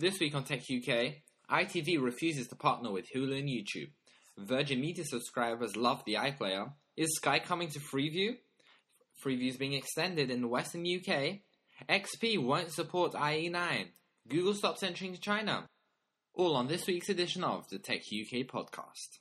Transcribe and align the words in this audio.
This 0.00 0.18
week 0.18 0.34
on 0.34 0.44
Tech 0.44 0.60
UK, 0.60 1.16
ITV 1.50 2.00
refuses 2.00 2.48
to 2.48 2.56
partner 2.56 2.90
with 2.90 3.12
Hulu 3.14 3.38
and 3.38 3.50
YouTube. 3.50 3.90
Virgin 4.38 4.80
Media 4.80 5.04
subscribers 5.04 5.76
love 5.76 6.02
the 6.06 6.14
iPlayer. 6.14 6.72
Is 6.96 7.14
Sky 7.16 7.38
coming 7.38 7.68
to 7.68 7.80
Freeview? 7.80 8.38
Freeview 9.22 9.50
is 9.50 9.58
being 9.58 9.74
extended 9.74 10.30
in 10.30 10.40
the 10.40 10.48
Western 10.48 10.86
UK. 10.86 11.40
XP 11.86 12.42
won't 12.42 12.72
support 12.72 13.12
IE9. 13.12 13.88
Google 14.26 14.54
stops 14.54 14.82
entering 14.82 15.18
China. 15.20 15.66
All 16.32 16.56
on 16.56 16.66
this 16.66 16.86
week's 16.86 17.10
edition 17.10 17.44
of 17.44 17.68
the 17.68 17.78
Tech 17.78 18.00
UK 18.00 18.46
podcast. 18.46 19.18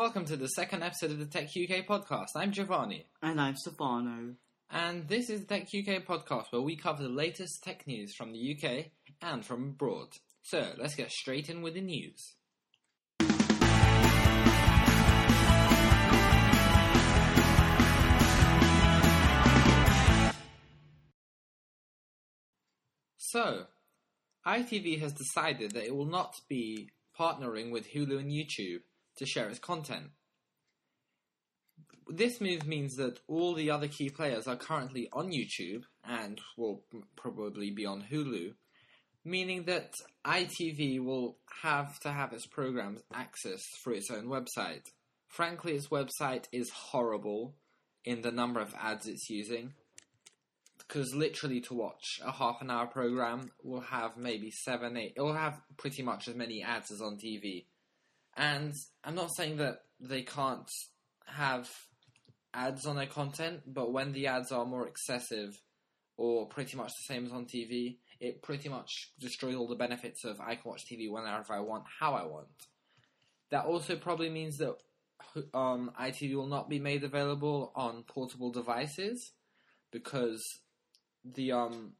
Welcome 0.00 0.24
to 0.24 0.36
the 0.38 0.48
second 0.48 0.82
episode 0.82 1.10
of 1.10 1.18
the 1.18 1.26
Tech 1.26 1.48
UK 1.48 1.86
podcast. 1.86 2.28
I'm 2.34 2.52
Giovanni. 2.52 3.04
And 3.22 3.38
I'm 3.38 3.54
Stefano. 3.54 4.34
And 4.70 5.06
this 5.06 5.28
is 5.28 5.44
the 5.44 5.46
Tech 5.46 5.64
UK 5.64 6.06
podcast 6.06 6.44
where 6.52 6.62
we 6.62 6.74
cover 6.74 7.02
the 7.02 7.10
latest 7.10 7.62
tech 7.62 7.86
news 7.86 8.14
from 8.14 8.32
the 8.32 8.56
UK 8.56 8.86
and 9.20 9.44
from 9.44 9.62
abroad. 9.62 10.08
So 10.40 10.72
let's 10.78 10.94
get 10.94 11.10
straight 11.10 11.50
in 11.50 11.60
with 11.60 11.74
the 11.74 11.82
news. 11.82 12.32
So, 23.18 23.66
ITV 24.46 24.98
has 25.02 25.12
decided 25.12 25.72
that 25.72 25.84
it 25.84 25.94
will 25.94 26.06
not 26.06 26.36
be 26.48 26.88
partnering 27.18 27.70
with 27.70 27.90
Hulu 27.90 28.18
and 28.18 28.30
YouTube 28.30 28.80
to 29.20 29.26
share 29.26 29.48
its 29.48 29.58
content. 29.58 30.10
This 32.08 32.40
move 32.40 32.66
means 32.66 32.96
that 32.96 33.20
all 33.28 33.54
the 33.54 33.70
other 33.70 33.86
key 33.86 34.08
players 34.08 34.48
are 34.48 34.56
currently 34.56 35.08
on 35.12 35.30
YouTube 35.30 35.84
and 36.04 36.40
will 36.56 36.82
probably 37.14 37.70
be 37.70 37.86
on 37.86 38.02
Hulu, 38.10 38.54
meaning 39.24 39.64
that 39.66 39.92
ITV 40.26 41.04
will 41.04 41.38
have 41.62 42.00
to 42.00 42.10
have 42.10 42.32
its 42.32 42.46
programs 42.46 43.02
accessed 43.14 43.68
through 43.84 43.94
its 43.94 44.10
own 44.10 44.24
website. 44.24 44.86
Frankly, 45.28 45.74
its 45.74 45.88
website 45.88 46.46
is 46.50 46.70
horrible 46.70 47.54
in 48.04 48.22
the 48.22 48.32
number 48.32 48.60
of 48.60 48.74
ads 48.80 49.06
it's 49.06 49.30
using. 49.30 49.74
Because 50.78 51.14
literally, 51.14 51.60
to 51.60 51.74
watch 51.74 52.18
a 52.24 52.32
half 52.32 52.60
an 52.62 52.70
hour 52.70 52.86
program 52.88 53.52
will 53.62 53.82
have 53.82 54.16
maybe 54.16 54.50
seven, 54.50 54.96
eight. 54.96 55.12
It 55.14 55.20
will 55.20 55.34
have 55.34 55.60
pretty 55.76 56.02
much 56.02 56.26
as 56.26 56.34
many 56.34 56.64
ads 56.64 56.90
as 56.90 57.00
on 57.00 57.16
TV. 57.16 57.66
And 58.36 58.72
I'm 59.04 59.14
not 59.14 59.34
saying 59.34 59.56
that 59.58 59.80
they 60.00 60.22
can't 60.22 60.70
have 61.26 61.68
ads 62.54 62.86
on 62.86 62.96
their 62.96 63.06
content, 63.06 63.62
but 63.66 63.92
when 63.92 64.12
the 64.12 64.26
ads 64.26 64.52
are 64.52 64.64
more 64.64 64.88
excessive 64.88 65.60
or 66.16 66.46
pretty 66.46 66.76
much 66.76 66.90
the 66.90 67.14
same 67.14 67.26
as 67.26 67.32
on 67.32 67.46
TV, 67.46 67.98
it 68.20 68.42
pretty 68.42 68.68
much 68.68 69.12
destroys 69.18 69.54
all 69.54 69.68
the 69.68 69.74
benefits 69.74 70.24
of 70.24 70.40
I 70.40 70.54
can 70.54 70.70
watch 70.70 70.84
TV 70.90 71.10
whenever 71.10 71.52
I 71.52 71.60
want, 71.60 71.84
how 72.00 72.14
I 72.14 72.26
want. 72.26 72.48
That 73.50 73.64
also 73.64 73.96
probably 73.96 74.28
means 74.28 74.58
that 74.58 74.76
um, 75.54 75.92
ITV 75.98 76.34
will 76.34 76.46
not 76.46 76.68
be 76.68 76.78
made 76.78 77.04
available 77.04 77.72
on 77.74 78.04
portable 78.04 78.52
devices 78.52 79.32
because 79.90 80.42
the 81.24 81.52
um, 81.52 81.94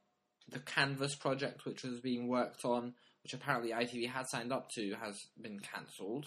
the 0.48 0.61
Canvas 0.61 1.15
project, 1.15 1.65
which 1.65 1.83
was 1.83 2.00
being 2.00 2.28
worked 2.28 2.65
on, 2.65 2.94
which 3.22 3.34
apparently 3.34 3.72
ITV 3.72 4.08
had 4.08 4.26
signed 4.28 4.52
up 4.52 4.70
to, 4.70 4.94
has 5.00 5.16
been 5.40 5.60
cancelled. 5.60 6.26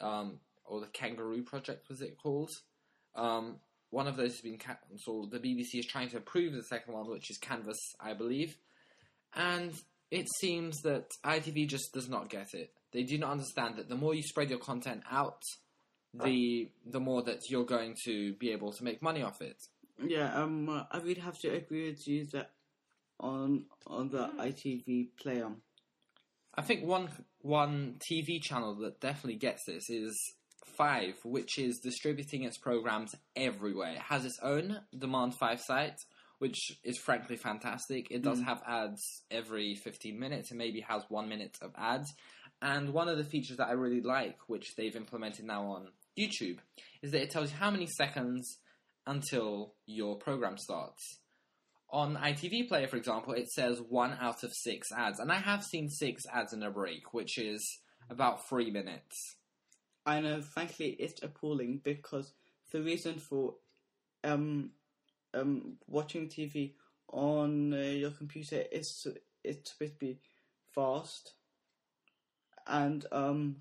Um, 0.00 0.40
or 0.64 0.80
the 0.80 0.86
Kangaroo 0.86 1.42
project 1.42 1.88
was 1.88 2.00
it 2.00 2.16
called? 2.22 2.50
Um, 3.14 3.56
one 3.90 4.06
of 4.06 4.16
those 4.16 4.32
has 4.32 4.40
been 4.40 4.58
cancelled. 4.58 5.30
The 5.30 5.38
BBC 5.38 5.80
is 5.80 5.86
trying 5.86 6.08
to 6.10 6.16
approve 6.16 6.54
the 6.54 6.62
second 6.62 6.94
one, 6.94 7.08
which 7.08 7.30
is 7.30 7.38
Canvas, 7.38 7.78
I 8.00 8.14
believe. 8.14 8.56
And 9.34 9.72
it 10.10 10.26
seems 10.40 10.80
that 10.82 11.06
ITV 11.24 11.68
just 11.68 11.92
does 11.92 12.08
not 12.08 12.30
get 12.30 12.54
it. 12.54 12.72
They 12.92 13.02
do 13.02 13.18
not 13.18 13.30
understand 13.30 13.76
that 13.76 13.88
the 13.88 13.94
more 13.94 14.14
you 14.14 14.22
spread 14.22 14.50
your 14.50 14.58
content 14.58 15.02
out, 15.10 15.42
the 16.14 16.68
the 16.84 17.00
more 17.00 17.22
that 17.22 17.40
you're 17.48 17.64
going 17.64 17.96
to 18.04 18.34
be 18.34 18.52
able 18.52 18.72
to 18.72 18.84
make 18.84 19.02
money 19.02 19.22
off 19.22 19.40
it. 19.40 19.56
Yeah, 20.02 20.34
um, 20.34 20.84
I 20.90 20.98
would 20.98 21.18
have 21.18 21.38
to 21.40 21.48
agree 21.48 21.88
with 21.88 22.06
you 22.06 22.26
that 22.32 22.50
on 23.18 23.66
on 23.86 24.10
the 24.10 24.28
ITV 24.38 25.08
player. 25.16 25.48
I 26.54 26.62
think 26.62 26.84
one 26.84 27.08
one 27.40 27.96
TV 28.10 28.40
channel 28.42 28.74
that 28.80 29.00
definitely 29.00 29.38
gets 29.38 29.64
this 29.66 29.88
is 29.88 30.34
Five, 30.76 31.16
which 31.22 31.58
is 31.58 31.80
distributing 31.80 32.44
its 32.44 32.56
programs 32.56 33.14
everywhere. 33.36 33.92
It 33.92 33.98
has 33.98 34.24
its 34.24 34.38
own 34.42 34.80
Demand 34.96 35.34
Five 35.34 35.60
site, 35.60 35.98
which 36.38 36.58
is 36.82 36.98
frankly 36.98 37.36
fantastic. 37.36 38.06
It 38.10 38.22
does 38.22 38.40
mm. 38.40 38.46
have 38.46 38.62
ads 38.66 39.02
every 39.30 39.74
15 39.74 40.18
minutes 40.18 40.50
and 40.50 40.58
maybe 40.58 40.80
has 40.80 41.02
one 41.08 41.28
minute 41.28 41.58
of 41.60 41.72
ads. 41.76 42.12
And 42.62 42.94
one 42.94 43.08
of 43.08 43.18
the 43.18 43.24
features 43.24 43.58
that 43.58 43.68
I 43.68 43.72
really 43.72 44.00
like, 44.00 44.38
which 44.46 44.74
they've 44.76 44.96
implemented 44.96 45.44
now 45.44 45.66
on 45.66 45.88
YouTube, 46.18 46.58
is 47.02 47.10
that 47.10 47.22
it 47.22 47.30
tells 47.30 47.50
you 47.50 47.58
how 47.58 47.70
many 47.70 47.86
seconds 47.86 48.58
until 49.06 49.74
your 49.84 50.16
program 50.16 50.56
starts. 50.56 51.18
On 51.92 52.16
ITV 52.16 52.68
Player, 52.68 52.88
for 52.88 52.96
example, 52.96 53.34
it 53.34 53.50
says 53.50 53.78
one 53.86 54.16
out 54.18 54.42
of 54.42 54.54
six 54.54 54.90
ads. 54.90 55.20
And 55.20 55.30
I 55.30 55.36
have 55.36 55.62
seen 55.62 55.90
six 55.90 56.24
ads 56.32 56.54
in 56.54 56.62
a 56.62 56.70
break, 56.70 57.12
which 57.12 57.36
is 57.36 57.80
about 58.08 58.48
three 58.48 58.70
minutes. 58.70 59.36
I 60.06 60.20
know, 60.20 60.40
frankly, 60.40 60.96
it's 60.98 61.22
appalling 61.22 61.82
because 61.84 62.32
the 62.72 62.80
reason 62.80 63.18
for 63.18 63.56
um, 64.24 64.70
um, 65.34 65.76
watching 65.86 66.28
TV 66.28 66.72
on 67.08 67.74
uh, 67.74 67.76
your 67.76 68.10
computer 68.10 68.64
is 68.72 69.06
it's 69.44 69.72
supposed 69.72 69.92
to 69.92 69.98
be 69.98 70.18
fast 70.74 71.34
and 72.66 73.04
um, 73.12 73.56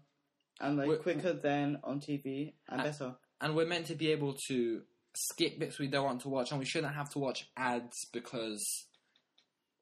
and 0.59 0.77
like 0.77 0.87
we're, 0.87 0.97
quicker 0.97 1.33
than 1.33 1.79
on 1.83 1.99
TV 1.99 2.53
and, 2.69 2.81
and 2.81 2.83
better. 2.83 3.15
And 3.41 3.55
we're 3.55 3.65
meant 3.65 3.87
to 3.87 3.95
be 3.95 4.11
able 4.11 4.37
to 4.47 4.83
skip 5.15 5.59
bits 5.59 5.79
we 5.79 5.87
don't 5.87 6.05
want 6.05 6.21
to 6.21 6.29
watch, 6.29 6.51
and 6.51 6.59
we 6.59 6.65
shouldn't 6.65 6.95
have 6.95 7.09
to 7.11 7.19
watch 7.19 7.47
ads 7.57 7.97
because 8.13 8.63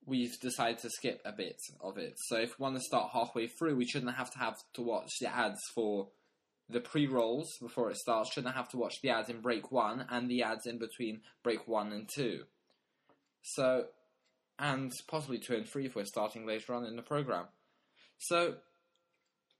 we've 0.05 0.39
decided 0.39 0.79
to 0.79 0.89
skip 0.89 1.21
a 1.25 1.31
bit 1.31 1.61
of 1.81 1.97
it. 1.97 2.15
So 2.27 2.37
if 2.37 2.57
we 2.57 2.63
want 2.63 2.75
to 2.75 2.81
start 2.81 3.11
halfway 3.13 3.47
through, 3.47 3.75
we 3.75 3.85
shouldn't 3.85 4.15
have 4.15 4.31
to 4.31 4.39
have 4.39 4.57
to 4.73 4.81
watch 4.81 5.11
the 5.21 5.33
ads 5.33 5.59
for 5.75 6.09
the 6.69 6.79
pre-rolls 6.79 7.57
before 7.59 7.89
it 7.89 7.97
starts 7.97 8.31
shouldn't 8.31 8.55
have 8.55 8.69
to 8.69 8.77
watch 8.77 9.01
the 9.01 9.09
ads 9.09 9.29
in 9.29 9.41
break 9.41 9.71
one 9.71 10.05
and 10.09 10.29
the 10.29 10.43
ads 10.43 10.67
in 10.67 10.77
between 10.77 11.21
break 11.43 11.67
one 11.67 11.91
and 11.91 12.07
two. 12.07 12.43
So, 13.41 13.85
and 14.57 14.91
possibly 15.07 15.39
two 15.39 15.55
and 15.55 15.67
three 15.67 15.85
if 15.85 15.95
we're 15.95 16.05
starting 16.05 16.45
later 16.45 16.73
on 16.73 16.85
in 16.85 16.95
the 16.95 17.01
program. 17.01 17.45
So, 18.17 18.55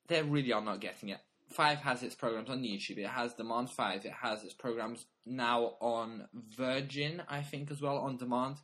they 0.07 0.21
really 0.21 0.51
are 0.51 0.61
not 0.61 0.81
getting 0.81 1.09
it. 1.09 1.19
Five 1.51 1.79
has 1.79 2.03
its 2.03 2.15
programs 2.15 2.49
on 2.49 2.61
YouTube. 2.61 2.97
It 2.97 3.07
has 3.07 3.33
Demand 3.33 3.69
Five. 3.71 4.05
It 4.05 4.13
has 4.21 4.43
its 4.43 4.53
programs 4.53 5.05
now 5.25 5.73
on 5.81 6.27
Virgin, 6.57 7.23
I 7.27 7.41
think, 7.41 7.71
as 7.71 7.81
well 7.81 7.97
on 7.97 8.17
demand. 8.17 8.57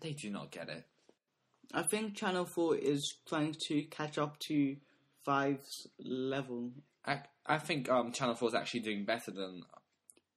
They 0.00 0.12
do 0.12 0.30
not 0.30 0.50
get 0.50 0.68
it. 0.68 0.84
I 1.74 1.82
think 1.82 2.16
Channel 2.16 2.46
Four 2.46 2.76
is 2.76 3.16
trying 3.28 3.54
to 3.68 3.82
catch 3.84 4.18
up 4.18 4.38
to 4.48 4.76
Five's 5.24 5.88
level 5.98 6.72
I 7.04 7.20
I 7.46 7.58
think 7.58 7.88
um, 7.90 8.12
Channel 8.12 8.34
Four 8.34 8.48
is 8.48 8.54
actually 8.54 8.80
doing 8.80 9.04
better 9.04 9.30
than 9.30 9.62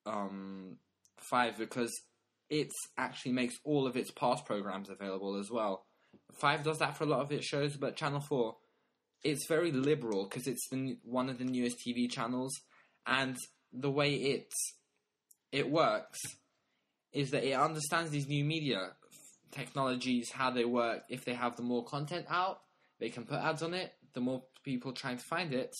um, 0.05 0.77
Five 1.17 1.57
because 1.57 1.91
it 2.49 2.69
actually 2.97 3.31
makes 3.31 3.55
all 3.63 3.87
of 3.87 3.95
its 3.95 4.11
past 4.11 4.45
programs 4.45 4.89
available 4.89 5.37
as 5.37 5.49
well. 5.51 5.85
Five 6.39 6.63
does 6.63 6.79
that 6.79 6.97
for 6.97 7.03
a 7.03 7.07
lot 7.07 7.21
of 7.21 7.31
its 7.31 7.45
shows, 7.45 7.77
but 7.77 7.95
Channel 7.95 8.21
Four, 8.21 8.57
it's 9.25 9.47
very 9.47 9.71
liberal 9.71 10.25
because 10.29 10.47
it's 10.47 10.69
the, 10.69 10.97
one 11.03 11.29
of 11.29 11.39
the 11.39 11.45
newest 11.45 11.77
TV 11.85 12.09
channels, 12.09 12.53
and 13.07 13.35
the 13.73 13.89
way 13.89 14.13
it 14.13 14.53
it 15.51 15.69
works 15.69 16.19
is 17.11 17.31
that 17.31 17.43
it 17.43 17.53
understands 17.53 18.11
these 18.11 18.27
new 18.27 18.43
media 18.43 18.91
technologies, 19.51 20.31
how 20.31 20.51
they 20.51 20.65
work. 20.65 21.03
If 21.09 21.25
they 21.25 21.33
have 21.33 21.55
the 21.55 21.63
more 21.63 21.83
content 21.83 22.27
out, 22.29 22.59
they 22.99 23.09
can 23.09 23.25
put 23.25 23.39
ads 23.39 23.63
on 23.63 23.73
it. 23.73 23.93
The 24.13 24.21
more 24.21 24.43
people 24.63 24.93
trying 24.93 25.17
to 25.17 25.23
find 25.23 25.53
it, 25.53 25.73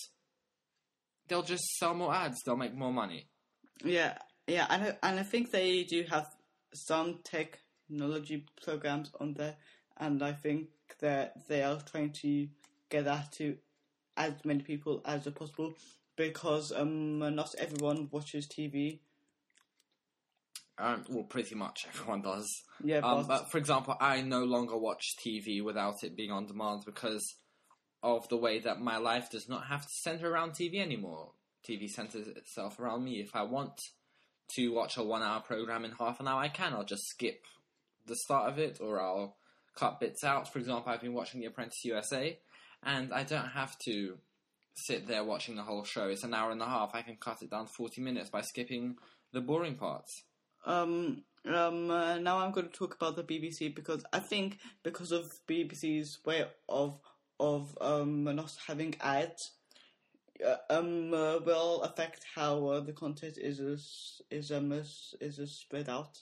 they'll 1.28 1.42
just 1.42 1.64
sell 1.78 1.94
more 1.94 2.12
ads. 2.12 2.42
They'll 2.44 2.56
make 2.56 2.74
more 2.74 2.92
money. 2.92 3.28
Yeah, 3.84 4.18
yeah, 4.46 4.66
and 4.70 4.82
I, 4.82 4.96
and 5.02 5.20
I 5.20 5.22
think 5.22 5.50
they 5.50 5.84
do 5.84 6.04
have 6.10 6.26
some 6.74 7.20
technology 7.22 8.44
programs 8.62 9.12
on 9.20 9.34
there, 9.34 9.56
and 9.98 10.22
I 10.22 10.32
think 10.32 10.68
that 11.00 11.46
they 11.48 11.62
are 11.62 11.78
trying 11.80 12.12
to 12.22 12.48
get 12.90 13.04
that 13.04 13.32
to 13.32 13.56
as 14.16 14.32
many 14.44 14.62
people 14.62 15.02
as 15.04 15.26
possible 15.28 15.74
because 16.16 16.72
um 16.72 17.18
not 17.18 17.54
everyone 17.58 18.08
watches 18.10 18.46
TV. 18.46 19.00
Um, 20.78 21.04
well, 21.08 21.24
pretty 21.24 21.54
much 21.54 21.86
everyone 21.88 22.20
does. 22.22 22.62
Yeah, 22.84 22.98
Um, 22.98 23.26
but, 23.26 23.50
for 23.50 23.56
example, 23.58 23.96
I 23.98 24.20
no 24.20 24.44
longer 24.44 24.76
watch 24.76 25.16
TV 25.16 25.64
without 25.64 26.04
it 26.04 26.16
being 26.16 26.30
on 26.30 26.46
demand 26.46 26.82
because 26.84 27.34
of 28.02 28.28
the 28.28 28.36
way 28.36 28.58
that 28.60 28.78
my 28.80 28.98
life 28.98 29.30
does 29.30 29.48
not 29.48 29.66
have 29.66 29.82
to 29.86 29.88
center 29.92 30.30
around 30.30 30.52
TV 30.52 30.78
anymore. 30.80 31.32
TV 31.66 31.88
centers 31.88 32.28
itself 32.28 32.78
around 32.78 33.04
me. 33.04 33.20
If 33.20 33.34
I 33.34 33.42
want 33.42 33.80
to 34.48 34.72
watch 34.72 34.98
a 34.98 35.02
one-hour 35.02 35.40
program 35.40 35.84
in 35.86 35.92
half 35.92 36.20
an 36.20 36.28
hour, 36.28 36.40
I 36.40 36.48
can. 36.48 36.74
I'll 36.74 36.84
just 36.84 37.08
skip 37.08 37.46
the 38.04 38.14
start 38.14 38.50
of 38.50 38.58
it, 38.58 38.78
or 38.80 39.00
I'll 39.00 39.36
cut 39.74 39.98
bits 39.98 40.22
out. 40.24 40.52
For 40.52 40.58
example, 40.58 40.92
I've 40.92 41.00
been 41.00 41.14
watching 41.14 41.40
The 41.40 41.46
Apprentice 41.46 41.84
USA, 41.86 42.38
and 42.82 43.12
I 43.12 43.22
don't 43.24 43.48
have 43.48 43.78
to 43.80 44.18
sit 44.74 45.06
there 45.06 45.24
watching 45.24 45.56
the 45.56 45.62
whole 45.62 45.84
show. 45.84 46.08
It's 46.08 46.24
an 46.24 46.34
hour 46.34 46.50
and 46.50 46.60
a 46.60 46.66
half. 46.66 46.94
I 46.94 47.02
can 47.02 47.16
cut 47.16 47.42
it 47.42 47.50
down 47.50 47.66
to 47.66 47.72
forty 47.72 48.00
minutes 48.00 48.30
by 48.30 48.42
skipping 48.42 48.96
the 49.32 49.40
boring 49.40 49.76
parts. 49.76 50.22
um, 50.66 51.22
um, 51.46 51.90
uh, 51.90 52.18
now 52.18 52.38
I'm 52.38 52.50
going 52.50 52.66
to 52.66 52.72
talk 52.72 52.94
about 52.96 53.14
the 53.14 53.22
BBC 53.22 53.74
because 53.74 54.04
I 54.12 54.18
think 54.18 54.58
because 54.82 55.12
of 55.12 55.32
BBC's 55.48 56.18
way 56.24 56.44
of 56.68 57.00
of 57.38 57.76
um 57.80 58.24
not 58.24 58.52
having 58.66 58.94
ads, 59.00 59.52
uh, 60.44 60.56
um, 60.70 61.12
uh, 61.12 61.38
will 61.38 61.82
affect 61.82 62.24
how 62.34 62.66
uh, 62.66 62.80
the 62.80 62.92
content 62.92 63.38
is 63.38 63.60
is 63.60 64.22
is 64.30 64.50
um 64.50 64.72
is, 64.72 65.14
is 65.20 65.38
spread 65.52 65.88
out 65.88 66.18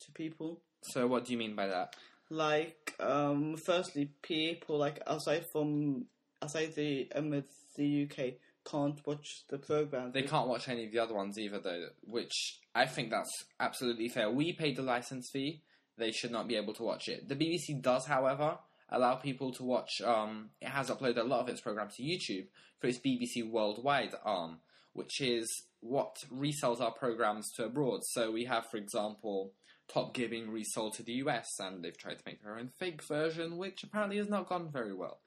to 0.00 0.12
people. 0.12 0.60
So, 0.84 1.06
what 1.06 1.24
do 1.24 1.32
you 1.32 1.38
mean 1.38 1.56
by 1.56 1.66
that? 1.66 1.96
Like 2.30 2.94
um 3.00 3.56
firstly 3.56 4.10
people 4.22 4.78
like 4.78 5.00
outside 5.06 5.46
from 5.46 6.04
outside 6.42 6.74
the 6.74 7.10
um 7.14 7.42
the 7.76 8.08
UK 8.10 8.34
can't 8.68 9.00
watch 9.06 9.44
the 9.48 9.58
program. 9.58 10.12
They 10.12 10.22
can't 10.22 10.48
watch 10.48 10.68
any 10.68 10.86
of 10.86 10.92
the 10.92 10.98
other 10.98 11.14
ones 11.14 11.38
either, 11.38 11.58
though, 11.58 11.86
which 12.02 12.58
I 12.74 12.86
think 12.86 13.10
that's 13.10 13.44
absolutely 13.58 14.08
fair. 14.08 14.30
We 14.30 14.52
paid 14.52 14.76
the 14.76 14.82
license 14.82 15.30
fee; 15.30 15.62
they 15.96 16.12
should 16.12 16.30
not 16.30 16.48
be 16.48 16.56
able 16.56 16.74
to 16.74 16.82
watch 16.82 17.08
it. 17.08 17.28
The 17.28 17.36
BBC 17.36 17.80
does, 17.80 18.06
however, 18.06 18.58
allow 18.90 19.14
people 19.16 19.52
to 19.52 19.64
watch. 19.64 20.00
Um, 20.04 20.50
it 20.60 20.68
has 20.68 20.90
uploaded 20.90 21.18
a 21.18 21.24
lot 21.24 21.40
of 21.40 21.48
its 21.48 21.60
programs 21.60 21.96
to 21.96 22.02
YouTube 22.02 22.48
for 22.80 22.88
its 22.88 22.98
BBC 22.98 23.48
Worldwide 23.48 24.14
arm, 24.24 24.58
which 24.92 25.20
is 25.20 25.48
what 25.80 26.16
resells 26.32 26.80
our 26.80 26.92
programs 26.92 27.50
to 27.52 27.64
abroad. 27.64 28.00
So 28.04 28.30
we 28.30 28.44
have, 28.44 28.66
for 28.66 28.76
example, 28.76 29.52
Top 29.92 30.14
Gear 30.14 30.28
being 30.28 30.50
resold 30.50 30.94
to 30.94 31.02
the 31.02 31.14
US, 31.24 31.46
and 31.58 31.82
they've 31.82 31.96
tried 31.96 32.18
to 32.18 32.24
make 32.26 32.42
their 32.42 32.58
own 32.58 32.68
fake 32.78 33.02
version, 33.02 33.56
which 33.56 33.82
apparently 33.82 34.18
has 34.18 34.28
not 34.28 34.48
gone 34.48 34.70
very 34.70 34.94
well. 34.94 35.20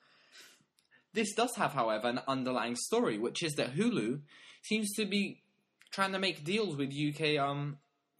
This 1.13 1.33
does 1.33 1.55
have, 1.57 1.73
however, 1.73 2.07
an 2.07 2.21
underlying 2.27 2.75
story, 2.75 3.17
which 3.17 3.43
is 3.43 3.53
that 3.55 3.75
Hulu 3.75 4.21
seems 4.63 4.91
to 4.93 5.05
be 5.05 5.41
trying 5.91 6.13
to 6.13 6.19
make 6.19 6.45
deals 6.45 6.77
with 6.77 6.93
UK 6.93 7.37
um, 7.37 7.77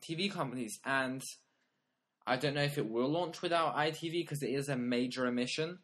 TV 0.08 0.32
companies, 0.32 0.78
and 0.84 1.22
I 2.28 2.38
don't 2.38 2.56
know 2.56 2.64
if 2.64 2.78
it 2.78 2.90
will 2.90 3.10
launch 3.10 3.42
without 3.42 3.76
ITV 3.76 4.12
because 4.12 4.44
it 4.44 4.50
is 4.50 4.68
a 4.68 4.76
major 4.76 5.26
emission. 5.26 5.80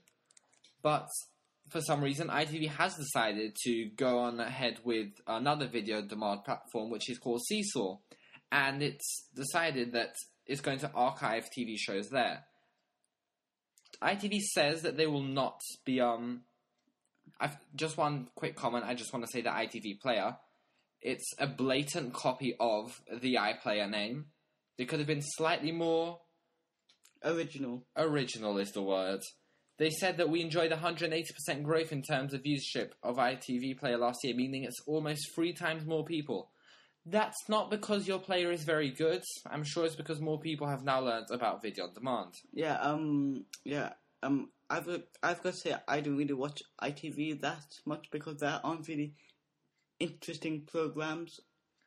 But 0.82 1.08
for 1.70 1.82
some 1.82 2.04
reason, 2.04 2.28
ITV 2.28 2.70
has 2.70 2.96
decided 2.96 3.56
to 3.64 3.90
go 3.96 4.20
on 4.20 4.40
ahead 4.40 4.80
with 4.84 5.10
another 5.28 5.68
video 5.68 6.02
demand 6.02 6.44
platform, 6.46 6.90
which 6.90 7.10
is 7.10 7.20
called 7.20 7.42
Seesaw, 7.46 7.98
and 8.52 8.82
it's 8.82 9.28
decided 9.36 9.94
that 9.94 10.16
it's 10.48 10.62
going 10.62 10.80
to 10.80 10.92
archive 10.94 11.50
TV 11.56 11.76
shows 11.78 12.10
there. 12.10 12.44
ITV 14.02 14.40
says 14.42 14.82
that 14.84 14.98
they 14.98 15.08
will 15.08 15.24
not 15.24 15.60
be 15.86 16.00
um. 16.02 16.42
I've 17.40 17.58
just 17.76 17.98
one 17.98 18.30
quick 18.36 18.56
comment. 18.56 18.86
I 18.86 18.94
just 18.94 19.14
want 19.14 19.26
to 19.26 19.32
say 19.32 19.42
that 19.42 19.54
ITV 19.54 20.00
Player, 20.00 20.38
it's 21.02 21.34
a 21.38 21.46
blatant 21.46 22.14
copy 22.14 22.56
of 22.60 23.00
the 23.22 23.36
iPlayer 23.36 23.90
name. 23.90 24.26
They 24.78 24.86
could 24.86 25.00
have 25.00 25.08
been 25.08 25.22
slightly 25.22 25.72
more 25.72 26.20
original. 27.24 27.86
original 27.96 28.58
is 28.58 28.72
the 28.72 28.82
word. 28.82 29.22
They 29.78 29.92
said 29.92 30.18
that 30.18 30.30
we 30.30 30.42
enjoyed 30.42 30.72
180% 30.72 31.64
growth 31.64 31.92
in 31.92 32.02
terms 32.02 32.34
of 32.34 32.42
viewership 32.42 32.92
of 33.04 33.18
ITV 33.18 33.78
Player 33.80 33.98
last 33.98 34.20
year, 34.24 34.36
meaning 34.36 34.64
it's 34.64 34.82
almost 34.88 35.36
three 35.36 35.54
times 35.54 35.86
more 35.86 36.04
people. 36.04 36.50
That's 37.10 37.48
not 37.48 37.72
because 37.72 38.08
your 38.08 38.20
player 38.20 38.52
is 38.52 38.64
very 38.64 38.90
good. 38.90 39.24
I'm 39.50 39.64
sure 39.64 39.86
it's 39.86 39.96
because 39.96 40.20
more 40.20 40.40
people 40.40 40.68
have 40.68 40.84
now 40.84 41.00
learned 41.00 41.28
about 41.32 41.62
video 41.62 41.86
on 41.86 41.94
demand. 41.94 42.34
Yeah, 42.52 42.78
um, 42.82 43.46
yeah, 43.64 43.94
um, 44.24 44.50
I've 44.70 44.86
got, 44.86 45.02
I've 45.24 45.42
got 45.42 45.54
to 45.54 45.58
say 45.60 45.76
I 45.88 46.02
don't 46.02 46.18
really 46.18 46.34
watch 46.34 46.62
ITV 46.82 47.42
that 47.42 47.64
much 47.86 48.08
because 48.12 48.38
there 48.40 48.60
aren't 48.62 48.88
really 48.88 49.14
interesting 50.00 50.64
programs 50.70 51.40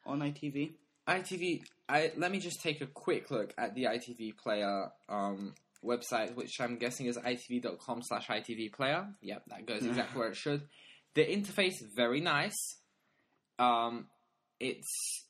on 0.07 0.21
ITV. 0.21 0.73
ITV. 1.07 1.63
I 1.89 2.13
let 2.17 2.31
me 2.31 2.39
just 2.39 2.63
take 2.63 2.81
a 2.81 2.87
quick 2.87 3.31
look 3.31 3.53
at 3.59 3.75
the 3.75 3.85
ITV 3.85 4.39
Player 4.39 4.89
um, 5.09 5.55
website, 5.85 6.35
which 6.35 6.61
I'm 6.61 6.77
guessing 6.77 7.07
is 7.07 7.19
itv.com/slash 7.19 8.29
ITV 8.29 8.73
Player. 8.73 9.07
Yep, 9.21 9.43
that 9.49 9.67
goes 9.67 9.85
exactly 9.85 10.19
where 10.19 10.31
it 10.31 10.37
should. 10.37 10.63
The 11.15 11.27
interface 11.27 11.83
very 11.95 12.21
nice. 12.21 12.79
Um, 13.59 14.07
it's 14.61 15.25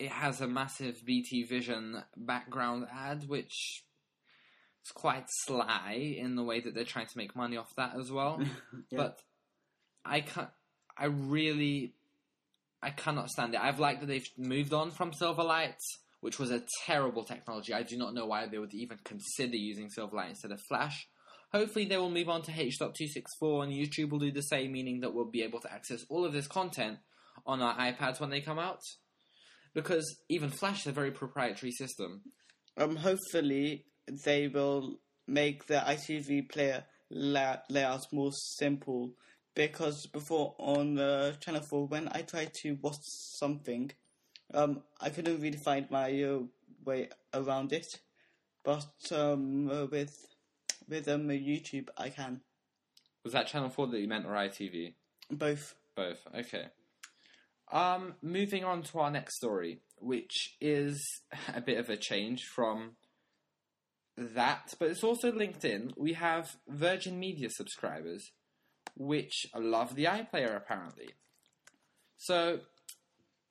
it 0.00 0.10
has 0.10 0.40
a 0.40 0.48
massive 0.48 1.04
BT 1.04 1.44
Vision 1.44 2.02
background 2.16 2.86
ad, 2.92 3.28
which 3.28 3.84
is 4.84 4.92
quite 4.92 5.26
sly 5.44 6.16
in 6.18 6.36
the 6.36 6.42
way 6.42 6.60
that 6.60 6.74
they're 6.74 6.84
trying 6.84 7.06
to 7.06 7.18
make 7.18 7.36
money 7.36 7.56
off 7.56 7.74
that 7.76 7.92
as 7.98 8.10
well. 8.10 8.42
Yeah. 8.90 8.96
But 8.96 9.20
I 10.04 10.22
can't. 10.22 10.48
I 10.98 11.06
really, 11.06 11.94
I 12.82 12.90
cannot 12.90 13.30
stand 13.30 13.54
it. 13.54 13.60
I've 13.60 13.78
liked 13.78 14.00
that 14.00 14.06
they've 14.06 14.28
moved 14.36 14.72
on 14.72 14.90
from 14.90 15.12
Silverlight, 15.12 15.76
which 16.20 16.38
was 16.38 16.50
a 16.50 16.62
terrible 16.86 17.24
technology. 17.24 17.72
I 17.72 17.82
do 17.82 17.96
not 17.96 18.14
know 18.14 18.26
why 18.26 18.46
they 18.46 18.58
would 18.58 18.74
even 18.74 18.98
consider 19.04 19.56
using 19.56 19.90
Silverlight 19.96 20.30
instead 20.30 20.50
of 20.50 20.60
Flash. 20.68 21.08
Hopefully, 21.52 21.84
they 21.84 21.96
will 21.96 22.10
move 22.10 22.28
on 22.28 22.42
to 22.42 22.52
H.264, 22.52 23.64
and 23.64 23.72
YouTube 23.72 24.10
will 24.10 24.18
do 24.18 24.32
the 24.32 24.42
same, 24.42 24.72
meaning 24.72 25.00
that 25.00 25.14
we'll 25.14 25.30
be 25.30 25.42
able 25.42 25.60
to 25.60 25.72
access 25.72 26.04
all 26.08 26.24
of 26.24 26.32
this 26.32 26.46
content 26.46 26.98
on 27.46 27.60
our 27.62 27.76
iPads 27.76 28.20
when 28.20 28.30
they 28.30 28.40
come 28.40 28.58
out. 28.58 28.80
Because 29.74 30.16
even 30.28 30.50
Flash 30.50 30.80
is 30.80 30.86
a 30.88 30.92
very 30.92 31.10
proprietary 31.10 31.72
system. 31.72 32.22
Um, 32.76 32.96
hopefully 32.96 33.84
they 34.24 34.48
will 34.48 35.00
make 35.26 35.66
the 35.66 35.74
ITV 35.76 36.48
player 36.48 36.84
la- 37.10 37.58
layout 37.68 38.06
more 38.12 38.32
simple 38.32 39.12
because 39.54 40.06
before 40.06 40.54
on 40.58 40.98
uh, 40.98 41.32
Channel 41.40 41.62
Four, 41.62 41.86
when 41.86 42.08
I 42.12 42.22
tried 42.22 42.52
to 42.62 42.78
watch 42.80 42.96
something, 43.02 43.90
um, 44.54 44.82
I 45.00 45.10
couldn't 45.10 45.40
really 45.40 45.58
find 45.58 45.90
my 45.90 46.22
uh, 46.22 46.40
way 46.84 47.08
around 47.34 47.72
it, 47.72 47.86
but 48.64 48.86
um, 49.12 49.70
uh, 49.70 49.86
with 49.86 50.16
with 50.88 51.08
um, 51.08 51.28
YouTube, 51.28 51.88
I 51.96 52.08
can 52.10 52.40
Was 53.24 53.32
that 53.34 53.46
Channel 53.46 53.70
4 53.70 53.88
that 53.88 54.00
you 54.00 54.08
meant, 54.08 54.26
or 54.26 54.30
ITV? 54.32 54.94
both. 55.30 55.74
Both. 55.94 56.26
Okay. 56.34 56.66
Um, 57.72 58.14
moving 58.20 58.64
on 58.64 58.82
to 58.84 58.98
our 58.98 59.10
next 59.10 59.36
story, 59.36 59.80
which 59.98 60.56
is 60.60 61.22
a 61.54 61.60
bit 61.60 61.78
of 61.78 61.88
a 61.88 61.96
change 61.96 62.44
from 62.44 62.92
that, 64.16 64.74
but 64.78 64.90
it's 64.90 65.04
also 65.04 65.32
linked 65.32 65.64
in. 65.64 65.92
We 65.96 66.14
have 66.14 66.56
Virgin 66.68 67.18
Media 67.18 67.48
subscribers, 67.50 68.32
which 68.96 69.46
love 69.56 69.94
the 69.94 70.04
iPlayer 70.04 70.56
apparently. 70.56 71.10
So, 72.16 72.60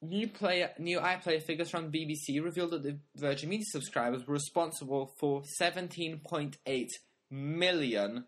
new 0.01 0.27
player, 0.27 0.71
new 0.77 0.99
iPlayer 0.99 1.41
figures 1.41 1.71
from 1.71 1.91
BBC 1.91 2.43
revealed 2.43 2.71
that 2.71 2.83
the 2.83 2.99
Virgin 3.15 3.49
Media 3.49 3.65
subscribers 3.67 4.27
were 4.27 4.33
responsible 4.33 5.13
for 5.19 5.41
17.8 5.59 6.88
million 7.31 8.25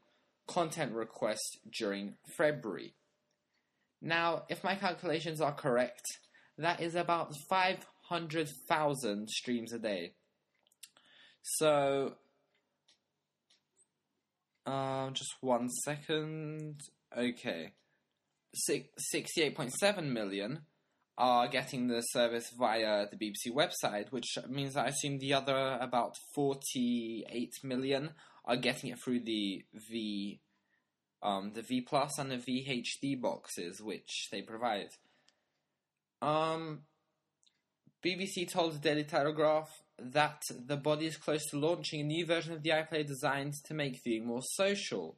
content 0.48 0.94
requests 0.94 1.58
during 1.72 2.16
February. 2.38 2.96
Now, 4.02 4.44
if 4.50 4.64
my 4.64 4.76
calculations 4.76 5.42
are 5.42 5.54
correct, 5.54 6.02
that 6.58 6.82
is 6.82 6.96
about 6.96 7.34
500,000 7.50 9.30
streams 9.30 9.74
a 9.74 9.80
day. 9.80 10.14
So, 11.44 12.16
uh, 14.66 15.10
just 15.12 15.36
one 15.42 15.70
second. 15.70 16.82
Okay. 17.16 17.74
Six, 18.54 18.88
68.7 19.16 20.12
million 20.12 20.62
are 21.18 21.48
getting 21.48 21.88
the 21.88 22.02
service 22.02 22.52
via 22.58 23.06
the 23.10 23.18
BBC 23.18 23.54
website, 23.54 24.12
which 24.12 24.38
means 24.50 24.76
I 24.76 24.88
assume 24.88 25.20
the 25.20 25.34
other 25.34 25.78
about 25.80 26.16
48 26.34 27.54
million 27.64 28.12
are 28.46 28.58
getting 28.58 28.90
it 28.90 29.00
through 29.00 29.22
the 29.22 29.64
V 29.90 30.42
um, 31.24 31.52
the 31.54 31.62
V 31.62 31.82
Plus 31.82 32.18
and 32.18 32.32
the 32.32 32.38
VHD 32.38 33.20
boxes, 33.20 33.82
which 33.82 34.30
they 34.32 34.42
provide. 34.42 34.90
Um, 36.22 36.82
BBC 38.04 38.52
told 38.52 38.74
the 38.74 38.80
Daily 38.80 39.04
Telegraph 39.04 39.70
that 40.00 40.42
the 40.66 40.78
body 40.78 41.06
is 41.06 41.18
close 41.18 41.46
to 41.48 41.60
launching 41.60 42.02
a 42.02 42.04
new 42.04 42.26
version 42.26 42.54
of 42.54 42.64
the 42.64 42.72
iPlayer 42.72 43.06
designed 43.06 43.54
to 43.66 43.74
make 43.74 44.04
viewing 44.04 44.26
more 44.26 44.42
social, 44.42 45.18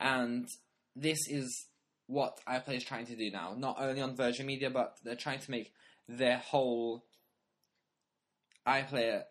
and 0.00 0.46
this 0.94 1.18
is 1.28 1.66
what 2.06 2.40
iPlayer 2.48 2.76
is 2.76 2.84
trying 2.84 3.06
to 3.06 3.16
do 3.16 3.30
now. 3.30 3.54
Not 3.56 3.76
only 3.80 4.00
on 4.00 4.16
Virgin 4.16 4.46
Media, 4.46 4.70
but 4.70 4.96
they're 5.02 5.16
trying 5.16 5.40
to 5.40 5.50
make 5.50 5.72
their 6.08 6.38
whole 6.38 7.04
iPlayer 8.66 9.22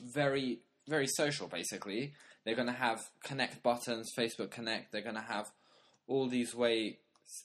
very 0.00 0.60
very 0.88 1.06
social. 1.06 1.46
Basically, 1.48 2.14
they're 2.46 2.54
going 2.54 2.68
to 2.68 2.72
have 2.72 3.00
connect 3.24 3.60
buttons, 3.64 4.12
Facebook 4.16 4.52
Connect. 4.52 4.92
They're 4.92 5.02
going 5.02 5.16
to 5.16 5.20
have 5.20 5.50
all 6.06 6.28
these 6.28 6.54
ways 6.54 6.94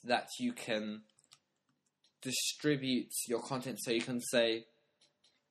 that 0.04 0.28
you 0.38 0.52
can 0.52 1.02
distribute 2.22 3.10
your 3.26 3.42
content. 3.42 3.80
So 3.82 3.90
you 3.90 4.00
can 4.00 4.20
say 4.20 4.66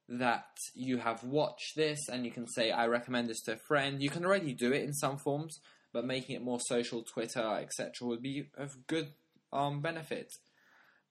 that 0.08 0.46
you 0.74 1.00
have 1.00 1.26
watched 1.26 1.76
this, 1.76 2.00
and 2.10 2.26
you 2.26 2.32
can 2.32 2.48
say 2.48 2.72
I 2.72 2.88
recommend 2.88 3.30
this 3.30 3.42
to 3.42 3.54
a 3.54 3.58
friend. 3.68 4.02
You 4.02 4.10
can 4.10 4.26
already 4.26 4.54
do 4.54 4.72
it 4.72 4.84
in 4.84 4.94
some 4.94 5.18
forms, 5.18 5.60
but 5.92 6.06
making 6.06 6.38
it 6.38 6.42
more 6.42 6.60
social, 6.62 7.04
Twitter, 7.04 7.46
etc., 7.62 8.08
would 8.08 8.22
be 8.22 8.48
of 8.58 8.88
good 8.88 9.10
um, 9.52 9.82
benefit. 9.82 10.32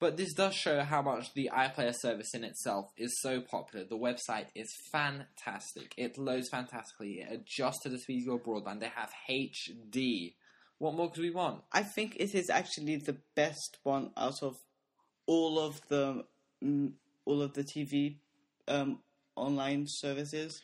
But 0.01 0.17
this 0.17 0.33
does 0.33 0.55
show 0.55 0.81
how 0.81 1.03
much 1.03 1.31
the 1.35 1.51
iPlayer 1.53 1.93
service 1.95 2.33
in 2.33 2.43
itself 2.43 2.91
is 2.97 3.21
so 3.21 3.39
popular. 3.39 3.85
The 3.85 3.99
website 3.99 4.47
is 4.55 4.73
fantastic. 4.91 5.93
It 5.95 6.17
loads 6.17 6.49
fantastically. 6.49 7.19
It 7.21 7.31
adjusts 7.31 7.83
to 7.83 7.89
the 7.89 7.99
speed 7.99 8.21
of 8.21 8.25
your 8.25 8.39
broadband. 8.39 8.79
They 8.79 8.91
have 8.95 9.11
HD. 9.29 10.33
What 10.79 10.95
more 10.95 11.11
could 11.11 11.21
we 11.21 11.29
want? 11.29 11.61
I 11.71 11.83
think 11.83 12.15
it 12.15 12.33
is 12.33 12.49
actually 12.49 12.95
the 12.95 13.17
best 13.35 13.77
one 13.83 14.09
out 14.17 14.41
of 14.41 14.57
all 15.27 15.59
of 15.59 15.79
the 15.87 16.25
mm, 16.63 16.93
all 17.25 17.43
of 17.43 17.53
the 17.53 17.63
TV 17.63 18.15
um, 18.67 19.01
online 19.35 19.85
services. 19.87 20.59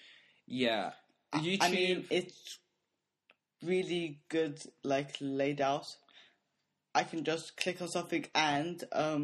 Yeah, 0.47 0.93
YouTube. 1.35 1.57
I 1.61 1.69
mean, 1.69 2.05
it's 2.09 2.57
really 3.63 4.19
good, 4.29 4.59
like 4.83 5.15
laid 5.21 5.61
out. 5.61 5.85
I 6.99 7.03
can 7.03 7.23
just 7.23 7.55
click 7.57 7.81
on 7.81 7.87
something 7.97 8.25
and 8.33 8.77
um 8.91 9.23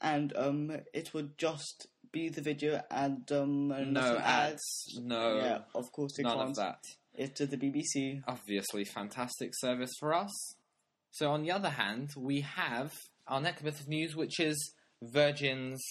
and 0.00 0.32
um 0.36 0.60
it 1.00 1.12
would 1.14 1.30
just 1.38 1.86
be 2.12 2.28
the 2.36 2.40
video 2.50 2.72
and 2.90 3.30
um 3.40 3.70
and 3.72 3.92
no 3.92 4.00
nothing 4.00 4.22
ads. 4.22 4.98
No, 5.14 5.36
Yeah, 5.36 5.58
of 5.74 5.86
course 5.92 6.18
it 6.18 6.22
none 6.24 6.36
can't. 6.38 6.50
of 6.50 6.56
that. 6.56 6.82
It's 7.14 7.34
to 7.38 7.46
the 7.46 7.56
BBC. 7.64 8.22
obviously 8.26 8.84
fantastic 8.84 9.50
service 9.54 9.92
for 10.00 10.14
us. 10.14 10.34
So 11.10 11.30
on 11.30 11.42
the 11.42 11.50
other 11.58 11.70
hand, 11.82 12.10
we 12.16 12.40
have 12.42 12.90
our 13.26 13.40
next 13.40 13.62
bit 13.62 13.78
of 13.80 13.88
news, 13.88 14.16
which 14.16 14.40
is 14.40 14.56
Virgin's 15.02 15.82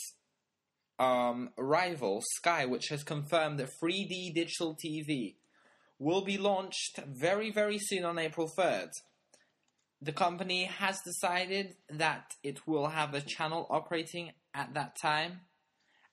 um, 0.98 1.50
rival 1.58 2.22
Sky, 2.38 2.66
which 2.66 2.88
has 2.90 3.04
confirmed 3.04 3.60
that 3.60 3.70
3D 3.84 4.34
digital 4.34 4.76
TV 4.84 5.36
will 6.00 6.22
be 6.24 6.38
launched 6.38 7.00
very, 7.06 7.52
very 7.52 7.78
soon 7.80 8.04
on 8.06 8.18
April 8.18 8.50
3rd. 8.58 8.90
The 10.02 10.14
company 10.14 10.64
has 10.64 11.02
decided 11.02 11.76
that 11.90 12.36
it 12.42 12.66
will 12.66 12.88
have 12.88 13.14
a 13.14 13.22
channel 13.22 13.68
operating 13.70 14.32
at 14.54 14.74
that 14.74 14.96
time, 14.96 15.42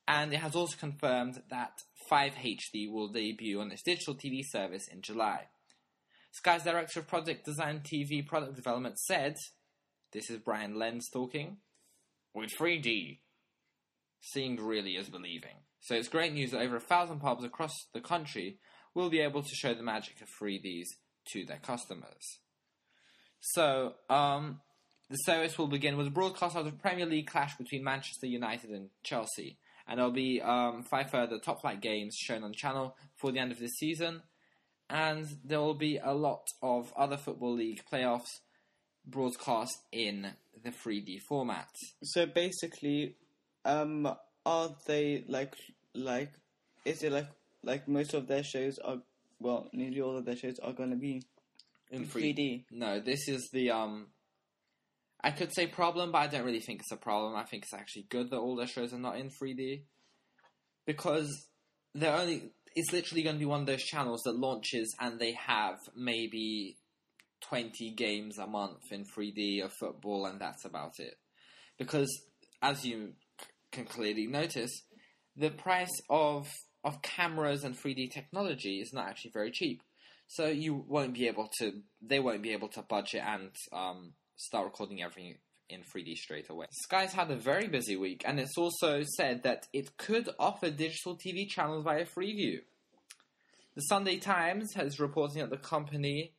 and 0.09 0.33
it 0.33 0.41
has 0.41 0.57
also 0.57 0.77
confirmed 0.77 1.41
that 1.51 1.83
5HD 2.11 2.91
will 2.91 3.09
debut 3.09 3.61
on 3.61 3.71
its 3.71 3.83
digital 3.83 4.17
TV 4.17 4.43
service 4.45 4.89
in 4.89 5.03
July. 5.03 5.47
Sky's 6.33 6.65
director 6.65 7.01
of 7.01 7.07
project 7.07 7.45
design 7.45 7.81
TV 7.81 8.27
product 8.27 8.57
development 8.57 8.99
said, 8.99 9.37
This 10.13 10.31
is 10.31 10.39
Brian 10.39 10.77
Lenz 10.77 11.09
talking, 11.09 11.59
with 12.35 12.51
3D, 12.59 13.21
seemed 14.21 14.61
really 14.61 14.97
as 14.97 15.09
believing. 15.09 15.63
So 15.81 15.95
it's 15.95 16.09
great 16.09 16.33
news 16.33 16.51
that 16.51 16.61
over 16.61 16.77
a 16.77 16.81
thousand 16.81 17.21
pubs 17.21 17.45
across 17.45 17.73
the 17.95 18.01
country 18.01 18.59
will 18.95 19.11
be 19.11 19.21
able 19.21 19.43
to 19.43 19.55
show 19.55 19.75
the 19.75 19.83
magic 19.83 20.21
of 20.21 20.29
3Ds 20.43 20.89
to 21.29 21.47
their 21.47 21.61
customers. 21.61 22.39
So, 23.55 23.95
um, 24.11 24.61
the 25.09 25.17
service 25.19 25.57
will 25.57 25.69
begin 25.69 25.97
with 25.97 26.09
a 26.09 26.11
broadcast 26.11 26.57
of 26.57 26.65
the 26.65 26.73
Premier 26.73 27.07
League 27.07 27.29
clash 27.29 27.57
between 27.57 27.85
Manchester 27.85 28.27
United 28.27 28.71
and 28.71 28.91
Chelsea. 29.05 29.57
And 29.87 29.99
there'll 29.99 30.11
be 30.11 30.41
um, 30.43 30.83
five 30.83 31.11
further 31.11 31.39
top 31.39 31.61
flight 31.61 31.81
games 31.81 32.17
shown 32.17 32.43
on 32.43 32.51
the 32.51 32.57
channel 32.57 32.97
for 33.15 33.31
the 33.31 33.39
end 33.39 33.53
of 33.53 33.59
this 33.61 33.75
season 33.75 34.23
and 34.89 35.27
there 35.45 35.61
will 35.61 35.75
be 35.75 35.99
a 35.99 36.13
lot 36.13 36.47
of 36.63 36.93
other 36.97 37.17
football 37.17 37.55
league 37.55 37.83
playoffs 37.91 38.41
broadcast 39.07 39.79
in 39.93 40.33
the 40.63 40.71
3D 40.71 41.21
format. 41.23 41.69
So 42.03 42.27
basically, 42.27 43.17
um, 43.65 44.15
are 44.45 44.71
they 44.87 45.25
like 45.29 45.55
like 45.95 46.33
is 46.85 47.03
it 47.03 47.13
like 47.13 47.29
like 47.63 47.89
most 47.89 48.15
of 48.15 48.29
their 48.29 48.45
shows 48.45 48.79
are 48.79 48.99
well 49.41 49.69
nearly 49.73 50.01
all 50.01 50.17
of 50.17 50.25
their 50.25 50.37
shows 50.37 50.59
are 50.61 50.73
going 50.73 50.91
to 50.91 50.97
be 50.97 51.23
In 51.91 52.03
in 52.03 52.09
3D. 52.09 52.37
3D. 52.37 52.65
No, 52.71 53.01
this 53.01 53.29
is 53.29 53.49
the 53.53 53.71
um. 53.71 54.09
I 55.23 55.31
could 55.31 55.53
say 55.53 55.67
problem, 55.67 56.13
but 56.13 56.19
I 56.19 56.27
don't 56.29 56.45
really 56.45 56.61
think 56.61 56.81
it's 56.81 56.93
a 56.93 56.97
problem. 56.97 57.35
I 57.35 57.45
think 57.45 57.65
it's 57.65 57.75
actually 57.75 58.07
good 58.11 58.31
that 58.31 58.39
all 58.39 58.55
their 58.55 58.67
shows 58.67 58.93
are 58.93 58.99
not 58.99 59.19
in 59.19 59.31
3D 59.31 59.83
because 60.87 61.49
they're 61.95 62.15
only. 62.17 62.51
It's 62.75 62.93
literally 62.93 63.23
going 63.23 63.37
to 63.37 63.41
be 63.41 63.47
one 63.47 63.63
of 63.63 63.67
those 63.67 63.83
channels 63.83 64.23
that 64.25 64.37
launches 64.37 64.95
and 65.01 65.19
they 65.19 65.33
have 65.33 65.79
maybe 65.97 66.77
20 67.49 67.93
games 67.93 68.39
a 68.39 68.47
month 68.47 68.81
in 68.91 69.05
3D 69.05 69.65
of 69.65 69.73
football, 69.73 70.27
and 70.27 70.41
that's 70.41 70.65
about 70.65 70.99
it. 70.99 71.15
Because, 71.79 72.11
as 72.63 72.85
you 72.85 73.13
c- 73.41 73.47
can 73.73 73.85
clearly 73.85 74.27
notice, 74.27 74.83
the 75.37 75.51
price 75.51 76.01
of 76.11 76.49
of 76.85 77.03
cameras 77.03 77.65
and 77.65 77.77
3D 77.77 78.13
technology 78.13 78.81
is 78.81 78.93
not 78.93 79.09
actually 79.09 79.33
very 79.33 79.51
cheap. 79.51 79.83
So 80.29 80.47
you 80.47 80.85
won't 80.89 81.15
be 81.15 81.29
able 81.29 81.49
to. 81.59 81.73
They 82.03 82.21
won't 82.21 82.43
be 82.43 82.53
able 82.53 82.69
to 82.69 82.83
budget 82.83 83.23
and 83.25 83.51
um, 83.73 84.13
start 84.37 84.67
recording 84.67 85.03
everything 85.03 85.37
in 85.69 85.81
3D 85.83 86.17
straight 86.17 86.49
away. 86.49 86.67
Sky's 86.71 87.13
had 87.13 87.31
a 87.31 87.37
very 87.37 87.69
busy 87.69 87.97
week, 87.97 88.23
and 88.25 88.39
it's 88.39 88.57
also 88.57 89.03
said 89.17 89.43
that 89.43 89.67
it 89.73 89.97
could 89.97 90.29
offer 90.39 90.71
digital 90.71 91.17
TV 91.17 91.49
channels 91.49 91.85
via 91.85 92.05
Freeview. 92.05 92.61
The 93.75 93.83
Sunday 93.83 94.19
Times 94.19 94.75
has 94.75 94.99
reporting 94.99 95.41
that 95.41 95.51
the 95.51 95.57
company 95.57 96.33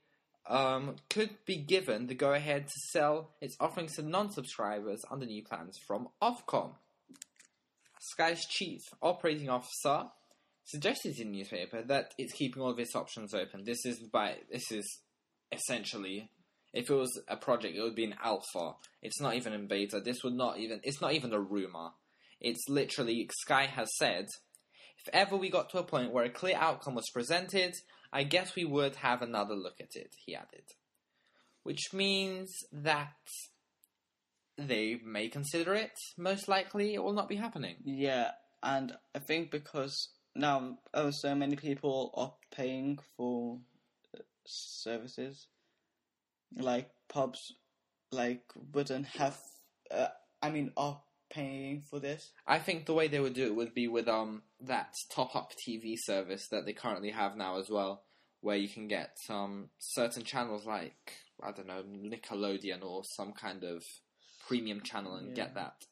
um, 0.50 0.96
could 1.10 1.30
be 1.46 1.58
given 1.58 2.08
the 2.08 2.16
go-ahead 2.16 2.68
to 2.68 2.74
sell 2.92 3.32
its 3.42 3.56
offerings 3.60 3.96
to 3.96 4.02
non-subscribers 4.02 5.04
under 5.12 5.26
new 5.26 5.44
plans 5.44 5.78
from 5.86 6.08
Ofcom. 6.22 6.72
Sky's 8.00 8.46
chief 8.46 8.82
operating 9.02 9.50
officer 9.50 10.06
suggested 10.68 11.20
in 11.20 11.32
the 11.32 11.38
newspaper 11.40 11.82
that 11.84 12.14
it's 12.18 12.34
keeping 12.34 12.62
all 12.62 12.70
of 12.70 12.80
its 12.80 12.96
options 12.96 13.34
open. 13.34 13.64
This 13.66 13.86
is 13.86 14.00
by 14.00 14.36
this 14.52 14.72
is 14.72 14.86
essentially 15.52 16.30
if 16.74 16.90
it 16.90 16.94
was 16.94 17.20
a 17.28 17.38
project, 17.38 17.76
it 17.76 17.82
would 17.82 17.96
be 17.96 18.04
an 18.04 18.16
alpha. 18.24 18.74
It's 19.02 19.22
not 19.22 19.36
even 19.36 19.54
in 19.54 19.68
beta. 19.68 20.00
This 20.00 20.24
would 20.24 20.34
not 20.34 20.60
even. 20.60 20.80
It's 20.84 21.02
not 21.02 21.14
even 21.14 21.34
a 21.34 21.40
rumor. 21.40 21.90
It's 22.40 22.70
literally 22.70 23.28
Sky 23.42 23.66
has 23.66 23.90
said, 23.98 24.28
if 25.00 25.14
ever 25.14 25.36
we 25.36 25.50
got 25.50 25.70
to 25.72 25.80
a 25.80 25.84
point 25.84 26.12
where 26.12 26.26
a 26.26 26.30
clear 26.30 26.56
outcome 26.56 26.94
was 26.94 27.10
presented, 27.12 27.74
I 28.14 28.24
guess 28.24 28.56
we 28.56 28.66
would 28.66 28.98
have 28.98 29.22
another 29.22 29.56
look 29.56 29.80
at 29.80 29.96
it. 29.96 30.14
He 30.26 30.36
added, 30.36 30.66
which 31.64 31.94
means 31.94 32.54
that 32.72 33.16
they 34.58 35.00
may 35.04 35.30
consider 35.30 35.74
it. 35.74 35.94
Most 36.18 36.48
likely, 36.48 36.94
it 36.94 37.04
will 37.04 37.14
not 37.14 37.30
be 37.30 37.38
happening. 37.38 37.78
Yeah, 37.84 38.32
and 38.62 38.94
I 39.16 39.20
think 39.20 39.50
because 39.50 40.10
now 40.38 40.78
oh, 40.94 41.12
so 41.12 41.36
many 41.36 41.56
people 41.56 42.12
are 42.16 42.34
paying 42.56 43.00
for 43.16 43.60
uh, 44.16 44.22
services, 44.46 45.48
like 46.56 46.90
pubs, 47.10 47.54
like 48.12 48.44
wouldn't 48.74 49.08
have. 49.08 49.38
Uh, 49.90 50.08
I 50.42 50.50
mean, 50.50 50.72
are 50.78 51.02
paying 51.30 51.82
for 51.82 52.00
this. 52.00 52.32
I 52.46 52.60
think 52.60 52.86
the 52.86 52.94
way 52.94 53.08
they 53.08 53.20
would 53.20 53.34
do 53.34 53.46
it 53.48 53.56
would 53.56 53.74
be 53.74 53.88
with 53.88 54.08
um 54.08 54.44
that 54.62 54.94
top 55.12 55.36
up 55.36 55.54
TV 55.68 55.96
service 55.98 56.48
that 56.50 56.66
they 56.66 56.74
currently 56.74 57.12
have 57.12 57.36
now 57.36 57.60
as 57.60 57.70
well, 57.70 58.04
where 58.42 58.58
you 58.58 58.70
can 58.70 58.88
get 58.88 59.18
um 59.30 59.70
certain 59.80 60.24
channels 60.24 60.66
like 60.66 61.14
I 61.44 61.52
don't 61.52 61.68
know 61.68 61.84
Nickelodeon 61.84 62.84
or 62.84 63.04
some 63.04 63.34
kind 63.34 63.64
of 63.64 63.84
premium 64.48 64.82
channel 64.82 65.16
and 65.16 65.36
get 65.36 65.56
that. 65.56 65.86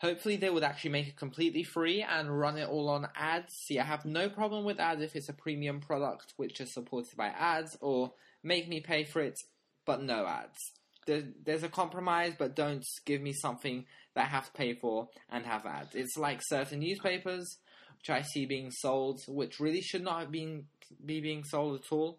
Hopefully 0.00 0.36
they 0.36 0.50
would 0.50 0.62
actually 0.62 0.90
make 0.90 1.08
it 1.08 1.16
completely 1.16 1.62
free 1.62 2.02
and 2.02 2.38
run 2.38 2.58
it 2.58 2.68
all 2.68 2.88
on 2.90 3.08
ads. 3.14 3.54
See, 3.64 3.78
I 3.78 3.84
have 3.84 4.04
no 4.04 4.28
problem 4.28 4.64
with 4.64 4.78
ads 4.78 5.00
if 5.00 5.16
it's 5.16 5.30
a 5.30 5.32
premium 5.32 5.80
product 5.80 6.34
which 6.36 6.60
is 6.60 6.74
supported 6.74 7.16
by 7.16 7.28
ads 7.28 7.78
or 7.80 8.12
make 8.42 8.68
me 8.68 8.80
pay 8.80 9.04
for 9.04 9.20
it, 9.20 9.38
but 9.86 10.02
no 10.02 10.26
ads. 10.26 10.58
There's 11.06 11.62
a 11.62 11.68
compromise, 11.68 12.34
but 12.38 12.56
don't 12.56 12.84
give 13.04 13.22
me 13.22 13.32
something 13.32 13.86
that 14.14 14.24
I 14.24 14.28
have 14.28 14.46
to 14.46 14.52
pay 14.52 14.74
for 14.74 15.08
and 15.30 15.46
have 15.46 15.64
ads. 15.64 15.94
It's 15.94 16.18
like 16.18 16.40
certain 16.42 16.80
newspapers 16.80 17.58
which 17.98 18.10
I 18.10 18.22
see 18.22 18.44
being 18.44 18.70
sold, 18.70 19.22
which 19.26 19.60
really 19.60 19.80
should 19.80 20.02
not 20.02 20.30
be 20.30 20.66
being 21.06 21.44
sold 21.44 21.80
at 21.80 21.92
all. 21.92 22.18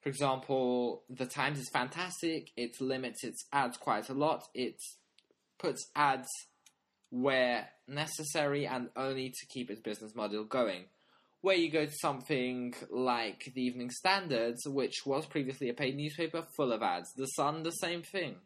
For 0.00 0.08
example, 0.08 1.04
the 1.08 1.26
Times 1.26 1.58
is 1.60 1.68
fantastic. 1.68 2.50
It 2.56 2.80
limits 2.80 3.22
its 3.22 3.44
ads 3.52 3.76
quite 3.76 4.08
a 4.08 4.14
lot. 4.14 4.48
It 4.54 4.80
puts 5.58 5.86
ads 5.94 6.28
where 7.22 7.68
necessary 7.88 8.66
and 8.66 8.88
only 8.96 9.30
to 9.30 9.46
keep 9.48 9.70
its 9.70 9.80
business 9.80 10.14
model 10.14 10.44
going. 10.44 10.84
Where 11.42 11.56
you 11.56 11.70
go 11.70 11.86
to 11.86 11.92
something 11.92 12.74
like 12.90 13.52
the 13.54 13.62
Evening 13.62 13.90
Standards, 13.90 14.66
which 14.66 15.06
was 15.06 15.26
previously 15.26 15.68
a 15.68 15.74
paid 15.74 15.96
newspaper 15.96 16.44
full 16.56 16.72
of 16.72 16.82
ads. 16.82 17.12
The 17.16 17.26
Sun, 17.26 17.62
the 17.62 17.70
same 17.70 18.02
thing. 18.02 18.36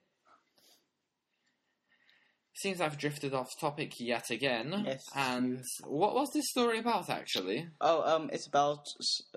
Seems 2.52 2.80
I've 2.80 2.98
drifted 2.98 3.32
off 3.32 3.48
topic 3.58 3.92
yet 4.00 4.28
again. 4.30 4.82
Yes. 4.84 5.02
And 5.14 5.62
what 5.86 6.14
was 6.14 6.28
this 6.34 6.50
story 6.50 6.78
about, 6.78 7.08
actually? 7.08 7.68
Oh, 7.80 8.02
um, 8.02 8.28
it's 8.32 8.46
about 8.48 8.84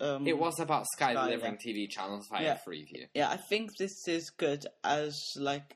um. 0.02 0.28
It 0.28 0.38
was 0.38 0.60
about 0.60 0.86
Sky, 0.98 1.14
Sky, 1.14 1.26
delivering 1.30 1.58
TV 1.66 1.88
channels 1.90 2.28
via 2.30 2.44
Yeah. 2.44 2.58
Freeview. 2.68 3.06
Yeah, 3.14 3.30
I 3.30 3.38
think 3.38 3.70
this 3.78 4.08
is 4.08 4.30
good 4.32 4.66
as 4.84 5.18
like, 5.38 5.76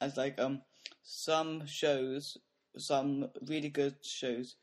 as 0.00 0.16
like 0.16 0.40
um, 0.40 0.62
some 1.04 1.62
shows, 1.66 2.38
some 2.76 3.28
really 3.46 3.68
good 3.70 3.96
shows 4.04 4.56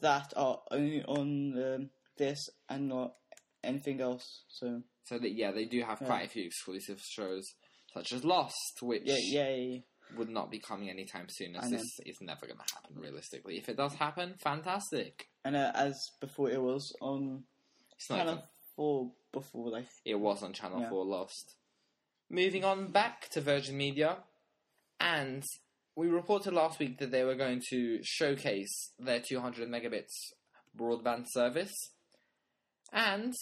that 0.00 0.32
are 0.36 0.60
only 0.70 1.02
on 1.04 1.62
um, 1.74 1.90
this 2.16 2.48
and 2.68 2.88
not 2.88 3.14
anything 3.62 4.00
else. 4.00 4.44
So 4.48 4.82
So 5.04 5.18
that 5.18 5.32
yeah, 5.32 5.52
they 5.52 5.64
do 5.66 5.82
have 5.82 6.00
Yeah. 6.00 6.06
quite 6.06 6.26
a 6.26 6.28
few 6.28 6.44
exclusive 6.44 7.00
shows, 7.00 7.44
such 7.94 8.12
as 8.12 8.24
Lost, 8.24 8.78
which 8.82 9.02
yeah, 9.04 9.16
yay. 9.18 9.84
would 10.16 10.28
not 10.30 10.50
be 10.50 10.58
coming 10.58 10.88
anytime 10.90 11.26
soon, 11.28 11.56
as 11.56 11.70
this 11.70 12.00
is 12.06 12.16
never 12.20 12.46
going 12.46 12.58
to 12.58 12.74
happen 12.74 12.96
realistically. 12.98 13.58
If 13.58 13.68
it 13.68 13.76
does 13.76 13.94
happen, 13.94 14.34
fantastic. 14.38 15.28
And 15.44 15.54
uh, 15.56 15.72
as 15.74 15.94
before, 16.20 16.50
it 16.50 16.60
was 16.62 16.92
on 17.00 17.44
It's 17.96 18.08
not. 18.10 18.16
Channel 18.18 18.32
even- 18.34 18.44
Four 18.76 19.10
before, 19.32 19.70
like 19.70 19.88
It 20.04 20.14
was 20.14 20.42
on 20.44 20.52
Channel 20.52 20.80
Yeah. 20.82 20.88
4 20.90 21.04
Lost. 21.04 21.56
Moving 22.30 22.64
on 22.64 22.92
back 22.92 23.28
to 23.30 23.40
Virgin 23.40 23.76
Media, 23.76 24.18
and 25.00 25.42
we 25.98 26.06
reported 26.06 26.52
last 26.54 26.78
week 26.78 26.98
that 26.98 27.10
they 27.10 27.24
were 27.24 27.34
going 27.34 27.60
to 27.70 27.98
showcase 28.04 28.92
their 29.00 29.18
200 29.20 29.68
megabits 29.68 30.14
broadband 30.78 31.24
service, 31.28 31.74
and 32.92 33.34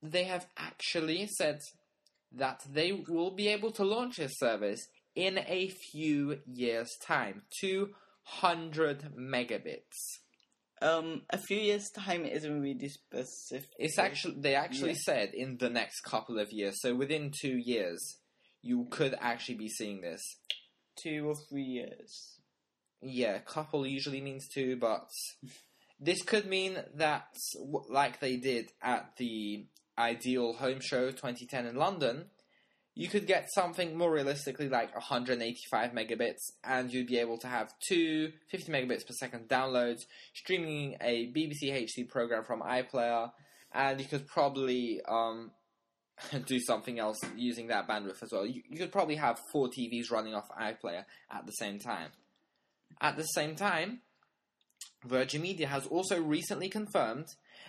they 0.00 0.22
have 0.24 0.46
actually 0.56 1.26
said 1.26 1.58
that 2.30 2.60
they 2.72 2.92
will 3.08 3.32
be 3.34 3.48
able 3.48 3.72
to 3.72 3.82
launch 3.84 4.16
this 4.18 4.38
service 4.38 4.86
in 5.16 5.38
a 5.48 5.68
few 5.90 6.38
years' 6.46 6.96
time. 7.04 7.42
200 7.60 9.14
megabits. 9.18 9.98
um, 10.80 11.22
a 11.30 11.38
few 11.38 11.58
years 11.58 11.90
time 11.90 12.24
isn't 12.24 12.60
really 12.62 12.88
specific. 12.88 13.68
It's 13.80 13.98
actually 13.98 14.36
they 14.38 14.54
actually 14.54 14.92
Yeah. 14.92 14.98
said 15.08 15.34
in 15.34 15.56
the 15.56 15.68
next 15.68 16.02
couple 16.02 16.38
of 16.38 16.52
years. 16.52 16.80
So 16.80 16.94
within 16.94 17.32
two 17.32 17.56
years, 17.58 18.00
you 18.62 18.86
could 18.88 19.14
actually 19.20 19.56
be 19.56 19.68
seeing 19.68 20.00
this. 20.02 20.22
Two 21.02 21.28
or 21.28 21.34
three 21.48 21.62
years. 21.62 22.38
Yeah, 23.00 23.38
couple 23.38 23.86
usually 23.86 24.20
means 24.20 24.48
two, 24.48 24.76
but 24.76 25.08
this 26.00 26.22
could 26.22 26.46
mean 26.46 26.78
that, 26.96 27.28
like 27.88 28.20
they 28.20 28.36
did 28.36 28.70
at 28.82 29.16
the 29.16 29.66
Ideal 29.98 30.54
Home 30.54 30.80
Show 30.80 31.10
2010 31.10 31.66
in 31.66 31.76
London, 31.76 32.26
you 32.94 33.08
could 33.08 33.28
get 33.28 33.48
something 33.54 33.96
more 33.96 34.10
realistically 34.10 34.68
like 34.68 34.92
185 34.92 35.92
megabits, 35.92 36.40
and 36.64 36.92
you'd 36.92 37.06
be 37.06 37.18
able 37.18 37.38
to 37.38 37.46
have 37.46 37.72
two 37.88 38.32
50 38.50 38.72
megabits 38.72 39.06
per 39.06 39.14
second 39.14 39.48
downloads, 39.48 40.00
streaming 40.34 40.96
a 41.00 41.32
BBC 41.32 41.72
HD 41.72 42.08
program 42.08 42.42
from 42.44 42.60
iPlayer, 42.60 43.30
and 43.72 44.00
you 44.00 44.06
could 44.06 44.26
probably 44.26 45.00
um, 45.08 45.52
do 46.46 46.58
something 46.60 46.98
else 46.98 47.18
using 47.36 47.68
that 47.68 47.88
bandwidth 47.88 48.22
as 48.22 48.32
well. 48.32 48.46
You, 48.46 48.62
you 48.68 48.78
could 48.78 48.92
probably 48.92 49.16
have 49.16 49.40
four 49.52 49.68
TVs 49.68 50.10
running 50.10 50.34
off 50.34 50.48
iPlayer 50.60 51.04
at 51.30 51.46
the 51.46 51.52
same 51.52 51.78
time. 51.78 52.10
At 53.00 53.16
the 53.16 53.24
same 53.24 53.54
time, 53.54 54.00
Virgin 55.04 55.42
Media 55.42 55.68
has 55.68 55.86
also 55.86 56.20
recently 56.20 56.68
confirmed 56.68 57.26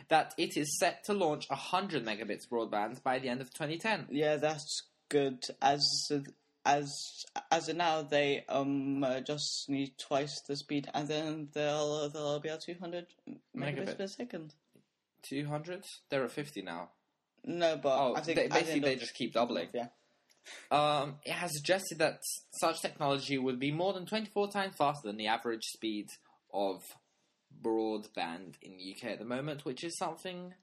that 0.07 0.33
it 0.37 0.57
is 0.57 0.79
set 0.79 1.03
to 1.05 1.13
launch 1.13 1.47
100 1.49 2.05
megabits 2.05 2.47
broadband 2.51 3.03
by 3.03 3.19
the 3.19 3.29
end 3.29 3.41
of 3.41 3.53
2010. 3.53 4.07
Yeah, 4.09 4.37
that's 4.37 4.83
good. 5.09 5.43
As 5.61 5.85
as 6.65 6.91
as 7.51 7.69
of 7.69 7.77
now, 7.77 8.01
they 8.01 8.43
um 8.49 9.03
uh, 9.03 9.21
just 9.21 9.69
need 9.69 9.93
twice 9.97 10.41
the 10.47 10.55
speed, 10.55 10.89
and 10.93 11.07
then 11.07 11.49
they'll 11.53 12.09
they'll 12.09 12.39
be 12.39 12.49
at 12.49 12.61
two 12.61 12.75
hundred 12.79 13.07
megabits 13.55 13.95
Megabit. 13.95 13.97
per 13.97 14.07
second. 14.07 14.53
200? 15.23 15.83
They're 16.09 16.23
at 16.23 16.31
50 16.31 16.61
now. 16.61 16.89
No, 17.43 17.77
but 17.77 17.97
Oh, 17.99 18.15
I 18.15 18.21
think 18.21 18.37
they, 18.37 18.47
basically 18.47 18.79
they 18.81 18.95
just 18.95 19.15
keep 19.15 19.33
doubling. 19.33 19.69
Yeah, 19.73 19.87
Um, 20.71 21.15
it 21.25 21.33
has 21.33 21.51
suggested 21.53 21.99
that 21.99 22.19
such 22.51 22.81
technology 22.81 23.37
would 23.37 23.59
be 23.59 23.71
more 23.71 23.93
than 23.93 24.05
24 24.05 24.51
times 24.51 24.75
faster 24.75 25.07
than 25.07 25.17
the 25.17 25.27
average 25.27 25.63
speed 25.65 26.07
of 26.53 26.81
broadband 27.61 28.55
in 28.61 28.77
the 28.77 28.95
UK 28.95 29.11
at 29.11 29.19
the 29.19 29.25
moment, 29.25 29.65
which 29.65 29.83
is 29.83 29.97
something 29.97 30.53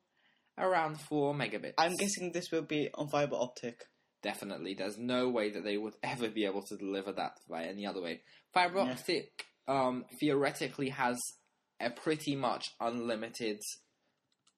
around 0.59 1.01
4 1.01 1.35
megabits. 1.35 1.75
I'm 1.79 1.95
guessing 1.97 2.33
this 2.33 2.51
will 2.51 2.62
be 2.62 2.89
on 2.95 3.09
fiber 3.09 3.37
optic. 3.37 3.85
Definitely, 4.23 4.75
there's 4.75 4.99
no 4.99 5.29
way 5.29 5.51
that 5.51 5.65
they 5.65 5.77
would 5.77 5.95
ever 6.03 6.29
be 6.29 6.45
able 6.47 6.62
to 6.62 6.77
deliver 6.77 7.12
that 7.12 7.39
by 7.49 7.65
any 7.65 7.87
other 7.87 8.01
way. 8.03 8.23
Fiber 8.53 8.79
Yeah. 8.79 8.93
optic 8.93 9.47
um, 9.69 10.05
theoretically 10.21 10.91
has 10.91 11.19
a 11.81 11.91
pretty 11.91 12.35
much 12.35 12.71
unlimited 12.81 13.61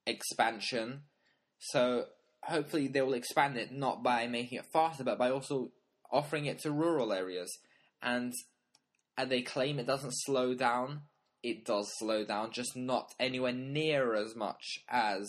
expansion, 0.06 1.02
so 1.58 2.06
hopefully 2.42 2.88
they 2.88 3.02
will 3.02 3.14
expand 3.14 3.56
it 3.56 3.72
not 3.72 4.02
by 4.02 4.26
making 4.26 4.58
it 4.58 4.66
faster, 4.72 5.04
but 5.04 5.18
by 5.18 5.30
also 5.30 5.70
offering 6.10 6.46
it 6.46 6.60
to 6.60 6.70
rural 6.70 7.12
areas. 7.12 7.58
And 8.02 8.32
and 9.16 9.30
they 9.30 9.42
claim 9.42 9.78
it 9.78 9.86
doesn't 9.86 10.12
slow 10.12 10.54
down. 10.54 11.02
It 11.42 11.64
does 11.64 11.90
slow 11.98 12.24
down, 12.24 12.52
just 12.52 12.76
not 12.76 13.14
anywhere 13.18 13.52
near 13.52 14.14
as 14.14 14.36
much 14.36 14.80
as 14.88 15.28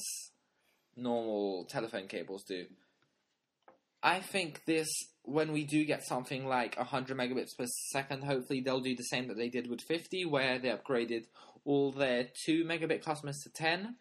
normal 0.95 1.65
telephone 1.65 2.07
cables 2.07 2.43
do. 2.43 2.65
I 4.01 4.19
think 4.19 4.63
this, 4.65 4.87
when 5.23 5.51
we 5.51 5.65
do 5.65 5.83
get 5.85 6.05
something 6.05 6.45
like 6.45 6.77
100 6.77 7.17
megabits 7.17 7.57
per 7.57 7.65
second, 7.91 8.23
hopefully 8.23 8.61
they'll 8.61 8.79
do 8.79 8.95
the 8.95 9.03
same 9.03 9.27
that 9.27 9.37
they 9.37 9.49
did 9.49 9.69
with 9.69 9.81
50, 9.81 10.25
where 10.25 10.59
they 10.59 10.69
upgraded 10.69 11.25
all 11.65 11.91
their 11.91 12.27
2 12.45 12.63
megabit 12.65 13.03
customers 13.03 13.39
to 13.43 13.49
10. 13.51 13.95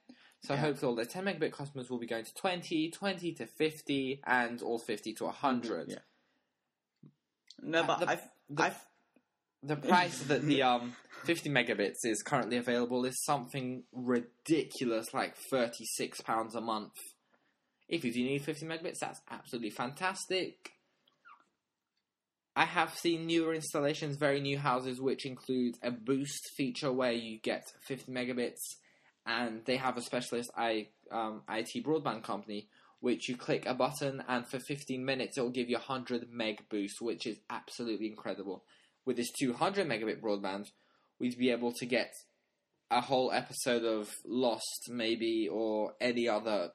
So 0.44 0.54
Yeah. 0.54 0.60
hopefully 0.60 0.88
all 0.90 0.94
their 0.96 1.04
10 1.04 1.24
megabit 1.24 1.52
customers 1.52 1.90
will 1.90 1.98
be 1.98 2.06
going 2.06 2.24
to 2.24 2.34
20, 2.34 2.90
20 2.90 3.32
to 3.34 3.46
50, 3.46 4.20
and 4.24 4.62
all 4.62 4.78
50 4.78 5.12
to 5.14 5.24
100. 5.26 5.90
Yeah. 5.90 5.98
No, 7.60 7.82
Uh, 7.82 7.86
but 7.86 8.00
the- 8.00 8.08
I've 8.08 8.30
the- 8.48 8.62
I've 8.64 8.88
The 9.60 9.74
price 9.76 10.22
that 10.28 10.42
the 10.42 10.62
um 10.62 10.94
50 11.24 11.50
megabits 11.50 12.04
is 12.04 12.22
currently 12.22 12.56
available 12.58 13.04
is 13.04 13.20
something 13.24 13.82
ridiculous, 13.90 15.12
like 15.12 15.34
36 15.50 16.20
pounds 16.20 16.54
a 16.54 16.60
month. 16.60 16.92
If 17.88 18.04
you 18.04 18.12
do 18.12 18.22
need 18.22 18.44
50 18.44 18.66
megabits, 18.66 19.00
that's 19.00 19.20
absolutely 19.28 19.70
fantastic. 19.70 20.74
I 22.54 22.66
have 22.66 22.94
seen 22.96 23.26
newer 23.26 23.52
installations, 23.52 24.16
very 24.16 24.40
new 24.40 24.58
houses, 24.58 25.00
which 25.00 25.26
include 25.26 25.76
a 25.82 25.90
boost 25.90 26.50
feature 26.56 26.92
where 26.92 27.12
you 27.12 27.40
get 27.40 27.64
50 27.80 28.12
megabits, 28.12 28.60
and 29.28 29.64
they 29.66 29.76
have 29.76 29.96
a 29.96 30.02
specialist 30.02 30.50
I, 30.56 30.88
um, 31.12 31.42
IT 31.48 31.84
broadband 31.84 32.24
company, 32.24 32.68
which 33.00 33.28
you 33.28 33.36
click 33.36 33.66
a 33.66 33.74
button, 33.74 34.24
and 34.26 34.46
for 34.48 34.58
15 34.58 35.04
minutes 35.04 35.36
it 35.38 35.42
will 35.42 35.50
give 35.50 35.68
you 35.68 35.76
a 35.76 35.80
100 35.80 36.32
meg 36.32 36.68
boost, 36.70 37.00
which 37.00 37.26
is 37.26 37.38
absolutely 37.50 38.08
incredible. 38.08 38.64
With 39.04 39.16
this 39.16 39.30
200 39.38 39.86
megabit 39.86 40.20
broadband, 40.20 40.70
we'd 41.20 41.38
be 41.38 41.50
able 41.50 41.72
to 41.74 41.86
get 41.86 42.12
a 42.90 43.02
whole 43.02 43.30
episode 43.30 43.84
of 43.84 44.10
Lost, 44.24 44.88
maybe, 44.90 45.48
or 45.50 45.94
any 46.00 46.26
other 46.28 46.70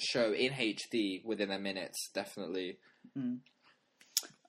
show 0.00 0.32
in 0.32 0.52
HD 0.52 1.24
within 1.24 1.50
a 1.50 1.58
minute, 1.58 1.94
definitely. 2.14 2.78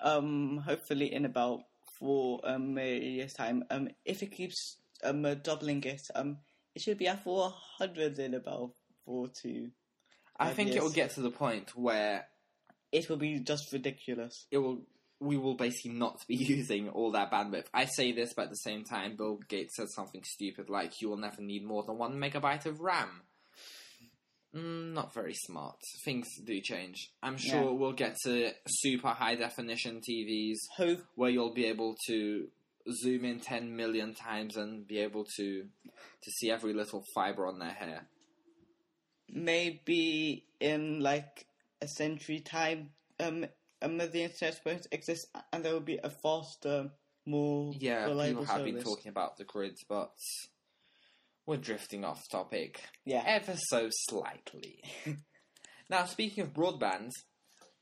um 0.01 0.57
hopefully 0.65 1.13
in 1.13 1.25
about 1.25 1.61
four 1.99 2.39
um 2.43 2.77
years 2.77 3.33
time 3.33 3.63
um 3.71 3.87
if 4.05 4.21
it 4.21 4.31
keeps 4.31 4.77
um 5.03 5.23
doubling 5.41 5.81
it 5.83 6.01
um 6.15 6.37
it 6.75 6.81
should 6.81 6.97
be 6.97 7.07
at 7.07 7.23
four 7.23 7.53
hundred 7.77 8.19
in 8.19 8.33
about 8.33 8.71
four 9.05 9.27
to 9.43 9.69
I 10.39 10.51
think 10.53 10.71
it 10.71 10.81
will 10.81 10.89
get 10.91 11.11
to 11.11 11.21
the 11.21 11.29
point 11.31 11.75
where 11.75 12.25
it 12.91 13.09
will 13.09 13.17
be 13.17 13.39
just 13.39 13.71
ridiculous. 13.73 14.45
it 14.51 14.57
will 14.57 14.81
we 15.19 15.37
will 15.37 15.55
basically 15.55 15.91
not 15.91 16.19
be 16.27 16.35
using 16.57 16.89
all 16.89 17.11
that 17.11 17.31
bandwidth. 17.31 17.65
I 17.73 17.85
say 17.85 18.11
this, 18.11 18.33
but 18.33 18.43
at 18.45 18.49
the 18.49 18.55
same 18.57 18.83
time, 18.83 19.15
Bill 19.15 19.39
Gates 19.47 19.75
said 19.77 19.87
something 19.89 20.21
stupid 20.25 20.69
like 20.69 20.99
you 21.01 21.09
will 21.09 21.17
never 21.17 21.41
need 21.41 21.63
more 21.63 21.83
than 21.83 21.97
one 21.97 22.15
megabyte 22.19 22.65
of 22.65 22.81
RAM. 22.81 23.21
Mm, 24.55 24.93
not 24.93 25.13
very 25.13 25.33
smart. 25.33 25.77
Things 26.05 26.27
do 26.43 26.59
change. 26.61 27.11
I'm 27.23 27.37
sure 27.37 27.63
Yeah. 27.63 27.69
we'll 27.71 27.93
get 27.93 28.17
to 28.25 28.51
super 28.67 29.09
high 29.09 29.35
definition 29.35 30.01
TVs 30.07 30.57
Hope 30.77 31.01
where 31.15 31.29
you'll 31.31 31.53
be 31.53 31.65
able 31.65 31.95
to 32.07 32.49
zoom 32.91 33.23
in 33.25 33.39
10 33.39 33.75
million 33.75 34.13
times 34.13 34.57
and 34.57 34.87
be 34.87 34.99
able 34.99 35.25
to 35.37 35.65
to 36.21 36.31
see 36.31 36.51
every 36.51 36.73
little 36.73 37.03
fiber 37.13 37.45
on 37.47 37.59
their 37.59 37.69
hair. 37.71 38.07
maybe 39.29 40.45
in 40.59 40.99
like 41.01 41.45
a 41.81 41.87
century 41.87 42.39
time 42.39 42.89
um 43.19 43.45
um 43.81 43.97
the 43.97 44.23
internet 44.23 44.59
won't 44.65 44.87
exist 44.91 45.27
and 45.51 45.63
there 45.63 45.73
will 45.73 45.79
be 45.79 45.99
a 46.03 46.09
faster 46.09 46.89
more 47.25 47.73
Yeah, 47.79 48.07
people 48.07 48.43
have 48.45 48.57
service. 48.57 48.73
been 48.73 48.83
talking 48.83 49.09
about 49.09 49.37
the 49.37 49.45
grids, 49.45 49.83
but 49.87 50.11
we're 51.45 51.57
drifting 51.57 52.03
off 52.05 52.21
topic 52.29 52.81
yeah 53.05 53.23
ever 53.25 53.55
so 53.57 53.89
slightly. 53.91 54.81
now, 55.89 56.05
speaking 56.05 56.43
of 56.43 56.53
broadband, 56.53 57.11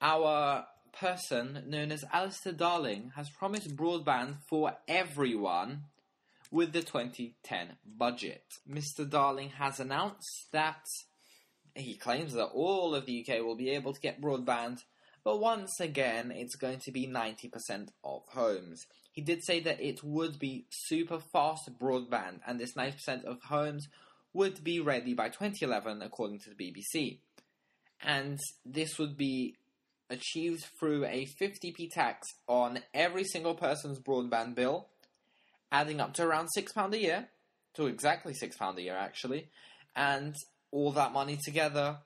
our 0.02 0.66
person 0.94 1.64
known 1.68 1.92
as 1.92 2.04
Alistair 2.12 2.54
Darling 2.54 3.12
has 3.16 3.30
promised 3.30 3.76
broadband 3.76 4.38
for 4.50 4.74
everyone 4.88 5.84
with 6.52 6.74
the 6.74 6.82
2010 6.82 7.78
budget. 7.98 8.44
Mr. 8.70 9.10
Darling 9.10 9.50
has 9.58 9.80
announced 9.80 10.48
that 10.52 10.84
he 11.76 11.96
claims 11.96 12.34
that 12.34 12.48
all 12.54 12.94
of 12.94 13.06
the 13.06 13.26
UK 13.26 13.42
will 13.42 13.56
be 13.56 13.70
able 13.70 13.94
to 13.94 14.02
get 14.02 14.22
broadband, 14.22 14.80
but 15.24 15.40
once 15.40 15.80
again, 15.80 16.32
it's 16.32 16.56
going 16.56 16.80
to 16.80 16.92
be 16.92 17.08
90% 17.08 17.90
of 18.04 18.24
homes. 18.30 18.86
He 19.14 19.22
did 19.22 19.44
say 19.44 19.60
that 19.62 19.82
it 19.82 20.04
would 20.04 20.40
be 20.40 20.66
super 20.70 21.20
fast 21.20 21.70
broadband, 21.80 22.40
and 22.46 22.60
this 22.60 22.74
90% 22.74 23.24
of 23.26 23.42
homes 23.44 23.88
would 24.34 24.64
be 24.64 24.80
ready 24.80 25.14
by 25.14 25.30
2011, 25.30 26.02
according 26.02 26.40
to 26.40 26.50
the 26.50 26.56
BBC. 26.56 27.20
And 28.04 28.40
this 28.66 28.98
would 28.98 29.16
be 29.16 29.56
achieved 30.12 30.66
through 30.80 31.06
a 31.06 31.28
50p 31.42 31.90
tax 31.92 32.28
on 32.48 32.80
every 32.94 33.24
single 33.24 33.56
person's 33.56 34.00
broadband 34.00 34.54
bill, 34.54 34.88
adding 35.72 36.00
up 36.00 36.14
to 36.16 36.24
around 36.24 36.50
£6 36.56 36.94
a 36.94 37.00
year, 37.00 37.30
to 37.76 37.88
exactly 37.88 38.34
£6 38.34 38.78
a 38.78 38.82
year 38.82 38.96
actually, 38.96 39.50
and 39.96 40.36
all 40.72 40.92
that 40.92 41.14
money 41.14 41.40
together 41.44 41.98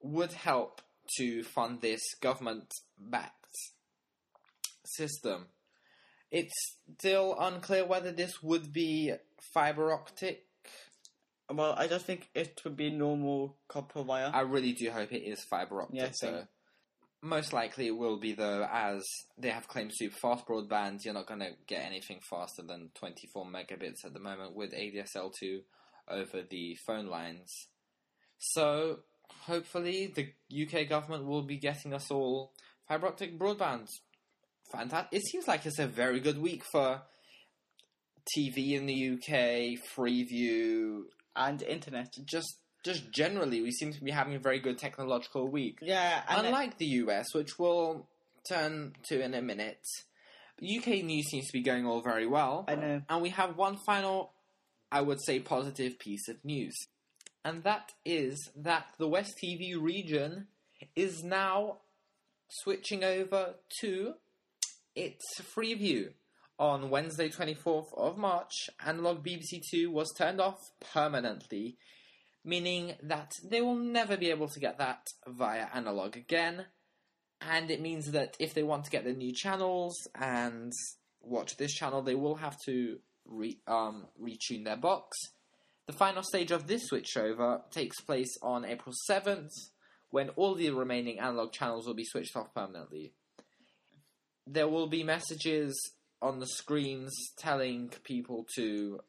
would 0.00 0.32
help 0.32 0.80
to 1.18 1.42
fund 1.42 1.80
this 1.80 2.00
government 2.20 2.72
backed 2.98 3.34
system. 4.84 5.46
It's 6.30 6.54
still 6.98 7.36
unclear 7.38 7.84
whether 7.84 8.12
this 8.12 8.42
would 8.42 8.72
be 8.72 9.12
fiber 9.52 9.92
optic. 9.92 10.44
Well, 11.50 11.74
I 11.76 11.86
just 11.86 12.06
think 12.06 12.28
it 12.34 12.60
would 12.64 12.76
be 12.76 12.90
normal 12.90 13.56
copper 13.68 14.02
wire. 14.02 14.30
I 14.32 14.40
really 14.40 14.72
do 14.72 14.90
hope 14.90 15.12
it 15.12 15.22
is 15.22 15.44
fiber 15.44 15.82
optic. 15.82 15.96
Yeah, 15.96 16.10
same. 16.12 16.48
Most 17.24 17.54
likely 17.54 17.86
it 17.86 17.96
will 17.96 18.18
be 18.18 18.34
though, 18.34 18.68
as 18.70 19.02
they 19.38 19.48
have 19.48 19.66
claimed 19.66 19.92
super 19.94 20.14
fast 20.14 20.46
broadband. 20.46 21.06
You're 21.06 21.14
not 21.14 21.26
going 21.26 21.40
to 21.40 21.52
get 21.66 21.82
anything 21.82 22.20
faster 22.28 22.60
than 22.62 22.90
24 22.96 23.46
megabits 23.46 24.04
at 24.04 24.12
the 24.12 24.20
moment 24.20 24.54
with 24.54 24.74
ADSL2 24.74 25.60
over 26.06 26.42
the 26.42 26.76
phone 26.86 27.06
lines. 27.06 27.50
So 28.36 28.98
hopefully 29.46 30.12
the 30.14 30.34
UK 30.64 30.86
government 30.86 31.24
will 31.24 31.40
be 31.40 31.56
getting 31.56 31.94
us 31.94 32.10
all 32.10 32.52
fiber 32.86 33.06
optic 33.06 33.38
broadband. 33.38 33.88
Fantastic! 34.70 35.18
It 35.18 35.24
seems 35.24 35.48
like 35.48 35.64
it's 35.64 35.78
a 35.78 35.86
very 35.86 36.20
good 36.20 36.38
week 36.38 36.62
for 36.70 37.04
TV 38.36 38.72
in 38.72 38.84
the 38.84 39.14
UK, 39.14 39.78
Freeview, 39.96 41.04
and 41.34 41.62
internet. 41.62 42.12
just 42.26 42.58
just 42.84 43.10
generally, 43.10 43.62
we 43.62 43.70
seem 43.70 43.92
to 43.92 44.04
be 44.04 44.10
having 44.10 44.34
a 44.34 44.38
very 44.38 44.60
good 44.60 44.78
technological 44.78 45.48
week. 45.48 45.78
Yeah, 45.80 46.22
Unlike 46.28 46.78
the 46.78 46.86
US, 46.86 47.34
which 47.34 47.58
we'll 47.58 48.06
turn 48.48 48.94
to 49.08 49.22
in 49.22 49.34
a 49.34 49.42
minute, 49.42 49.82
UK 50.62 51.02
news 51.02 51.26
seems 51.30 51.46
to 51.46 51.52
be 51.52 51.62
going 51.62 51.86
all 51.86 52.02
very 52.02 52.26
well. 52.26 52.64
I 52.68 52.74
know. 52.74 53.02
And 53.08 53.22
we 53.22 53.30
have 53.30 53.56
one 53.56 53.78
final, 53.86 54.32
I 54.92 55.00
would 55.00 55.18
say, 55.24 55.40
positive 55.40 55.98
piece 55.98 56.28
of 56.28 56.44
news. 56.44 56.74
And 57.44 57.62
that 57.64 57.92
is 58.04 58.50
that 58.56 58.86
the 58.98 59.08
West 59.08 59.34
TV 59.42 59.80
region 59.80 60.46
is 60.94 61.22
now 61.24 61.78
switching 62.48 63.02
over 63.02 63.54
to 63.80 64.14
its 64.94 65.22
Freeview. 65.40 66.12
On 66.56 66.88
Wednesday, 66.88 67.28
24th 67.28 67.92
of 67.96 68.16
March, 68.16 68.70
analog 68.86 69.24
BBC 69.24 69.60
2 69.72 69.90
was 69.90 70.14
turned 70.16 70.40
off 70.40 70.56
permanently, 70.92 71.76
meaning 72.44 72.94
that 73.02 73.32
they 73.42 73.60
will 73.60 73.76
never 73.76 74.16
be 74.16 74.30
able 74.30 74.48
to 74.48 74.60
get 74.60 74.78
that 74.78 75.06
via 75.26 75.66
analog 75.74 76.16
again. 76.16 76.66
And 77.40 77.70
it 77.70 77.80
means 77.80 78.12
that 78.12 78.36
if 78.38 78.54
they 78.54 78.62
want 78.62 78.84
to 78.84 78.90
get 78.90 79.04
the 79.04 79.12
new 79.12 79.32
channels 79.32 79.94
and 80.14 80.72
watch 81.20 81.56
this 81.56 81.72
channel, 81.72 82.02
they 82.02 82.14
will 82.14 82.36
have 82.36 82.56
to 82.66 82.98
re- 83.26 83.60
um, 83.66 84.06
retune 84.20 84.64
their 84.64 84.76
box. 84.76 85.16
The 85.86 85.92
final 85.92 86.22
stage 86.22 86.50
of 86.50 86.66
this 86.66 86.90
switchover 86.90 87.60
takes 87.70 88.00
place 88.00 88.38
on 88.42 88.64
April 88.64 88.94
7th, 89.10 89.50
when 90.10 90.30
all 90.30 90.54
the 90.54 90.70
remaining 90.70 91.18
analog 91.18 91.52
channels 91.52 91.86
will 91.86 91.94
be 91.94 92.04
switched 92.04 92.36
off 92.36 92.54
permanently. 92.54 93.12
There 94.46 94.68
will 94.68 94.86
be 94.86 95.02
messages 95.02 95.74
on 96.22 96.38
the 96.38 96.46
screens 96.46 97.12
telling 97.36 97.90
people 98.02 98.46
to 98.56 99.00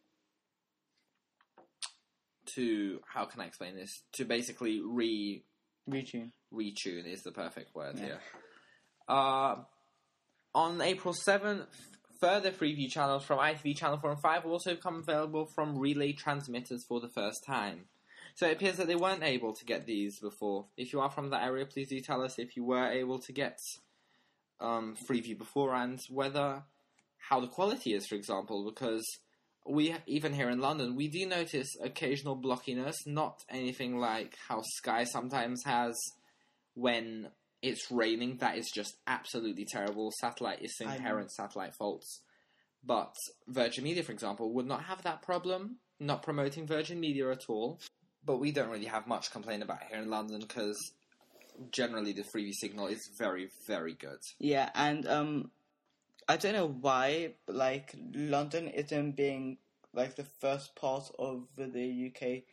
to 2.56 3.00
how 3.14 3.26
can 3.26 3.42
I 3.42 3.46
explain 3.46 3.76
this? 3.76 4.04
To 4.14 4.26
basically 4.26 4.82
re 4.82 5.44
Retune. 5.90 6.32
retune 6.54 7.06
is 7.06 7.22
the 7.24 7.32
perfect 7.32 7.76
word 7.76 7.98
Yeah. 7.98 8.06
here. 8.06 8.20
Uh, 9.08 9.56
on 10.54 10.82
April 10.82 11.14
7th, 11.14 11.68
further 12.20 12.52
Freeview 12.52 12.90
channels 12.90 13.24
from 13.26 13.40
ITV 13.40 13.78
Channel 13.78 13.98
4 14.00 14.12
and 14.12 14.22
5 14.22 14.46
will 14.46 14.54
also 14.54 14.74
become 14.76 14.96
available 15.08 15.46
from 15.54 15.78
relay 15.78 16.14
transmitters 16.14 16.84
for 16.88 17.00
the 17.00 17.10
first 17.10 17.44
time. 17.46 17.88
So 18.36 18.48
it 18.48 18.54
appears 18.54 18.78
that 18.78 18.88
they 18.88 18.96
weren't 18.96 19.24
able 19.24 19.54
to 19.54 19.66
get 19.66 19.86
these 19.86 20.20
before. 20.20 20.68
If 20.76 20.92
you 20.92 21.02
are 21.02 21.10
from 21.12 21.30
that 21.30 21.44
area, 21.44 21.66
please 21.66 21.90
do 21.90 22.00
tell 22.02 22.22
us 22.24 22.40
if 22.40 22.56
you 22.56 22.64
were 22.66 22.88
able 22.90 23.20
to 23.20 23.32
get 23.32 23.60
um, 24.60 24.96
Freeview 25.08 25.38
before 25.38 25.74
and 25.76 26.00
whether 26.10 26.64
how 27.30 27.40
the 27.40 27.48
quality 27.48 27.94
is, 27.94 28.08
for 28.08 28.16
example, 28.16 28.66
because 28.66 29.04
we 29.68 29.96
even 30.06 30.34
here 30.34 30.50
in 30.50 30.60
London 30.60 30.96
we 30.96 31.08
do 31.08 31.26
notice 31.26 31.70
occasional 31.82 32.38
blockiness, 32.38 32.96
not 33.06 33.44
anything 33.50 33.98
like 33.98 34.38
how 34.48 34.62
Sky 34.62 35.04
sometimes 35.04 35.64
has 35.64 35.96
when 36.76 37.30
it's 37.62 37.92
raining. 37.92 38.38
That 38.38 38.58
is 38.58 38.70
just 38.74 38.98
absolutely 39.08 39.66
terrible. 39.66 40.12
Satellite 40.20 40.62
is 40.62 40.76
inherent 40.80 41.32
satellite 41.32 41.74
faults. 41.74 42.22
But 42.84 43.16
Virgin 43.48 43.84
Media, 43.84 44.04
for 44.04 44.12
example, 44.12 44.54
would 44.54 44.68
not 44.68 44.84
have 44.84 45.02
that 45.02 45.24
problem. 45.24 45.78
Not 46.00 46.22
promoting 46.22 46.68
Virgin 46.68 47.00
Media 47.00 47.32
at 47.32 47.46
all. 47.50 47.80
But 48.24 48.38
we 48.38 48.52
don't 48.52 48.70
really 48.70 48.86
have 48.86 49.08
much 49.08 49.32
complaint 49.32 49.64
about 49.64 49.84
here 49.90 50.00
in 50.00 50.10
London 50.10 50.42
because 50.42 50.78
generally 51.72 52.12
the 52.12 52.24
Freeview 52.24 52.54
signal 52.54 52.88
is 52.88 53.10
very, 53.18 53.50
very 53.66 53.94
good. 53.94 54.20
Yeah, 54.40 54.70
and 54.76 55.08
um, 55.08 55.52
I 56.28 56.38
don't 56.38 56.54
know 56.54 56.68
why, 56.68 57.34
but 57.46 57.56
like 57.56 57.96
London 58.14 58.68
isn't 58.68 59.16
being 59.16 59.58
like 59.94 60.16
the 60.16 60.28
first 60.42 60.76
part 60.76 61.10
of 61.20 61.48
the 61.58 62.12
UK 62.12 62.44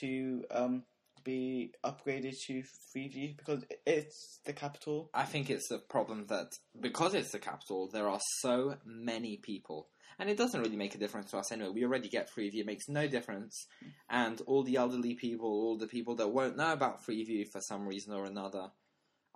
to 0.00 0.44
um 0.50 0.84
be 1.24 1.74
upgraded 1.84 2.40
to 2.46 2.62
3G 2.96 3.36
because 3.36 3.64
it's 3.86 4.40
the 4.44 4.52
capital. 4.52 5.10
I 5.12 5.24
think 5.24 5.50
it's 5.50 5.68
the 5.68 5.78
problem 5.78 6.26
that 6.28 6.52
because 6.80 7.14
it's 7.14 7.32
the 7.32 7.38
capital, 7.38 7.88
there 7.92 8.08
are 8.08 8.20
so 8.40 8.76
many 8.86 9.36
people. 9.36 9.88
And 10.18 10.28
it 10.30 10.38
doesn't 10.38 10.60
really 10.60 10.76
make 10.76 10.94
a 10.94 10.98
difference 10.98 11.30
to 11.30 11.38
us 11.38 11.52
anyway. 11.52 11.70
We 11.70 11.84
already 11.84 12.08
get 12.08 12.30
Freeview. 12.30 12.60
It 12.60 12.66
makes 12.66 12.88
no 12.88 13.06
difference. 13.06 13.66
And 14.08 14.40
all 14.46 14.64
the 14.64 14.76
elderly 14.76 15.14
people, 15.14 15.48
all 15.48 15.76
the 15.76 15.86
people 15.86 16.16
that 16.16 16.28
won't 16.28 16.56
know 16.56 16.72
about 16.72 17.04
Freeview 17.04 17.46
for 17.52 17.60
some 17.60 17.86
reason 17.86 18.14
or 18.14 18.24
another. 18.24 18.70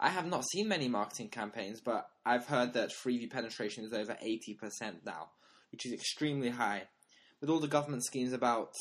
I 0.03 0.09
have 0.09 0.27
not 0.27 0.45
seen 0.45 0.67
many 0.67 0.89
marketing 0.89 1.29
campaigns, 1.29 1.81
but 1.81 2.09
I've 2.27 2.47
heard 2.47 2.73
that 2.73 2.91
Freeview 2.91 3.31
penetration 3.31 3.85
is 3.85 3.93
over 3.93 4.15
80% 4.15 5.07
now, 5.07 5.29
which 5.71 5.87
is 5.87 5.93
extremely 5.93 6.51
high. 6.51 6.83
With 7.41 7.49
all 7.49 7.61
the 7.61 7.69
government 7.69 8.05
schemes 8.05 8.33
about 8.33 8.73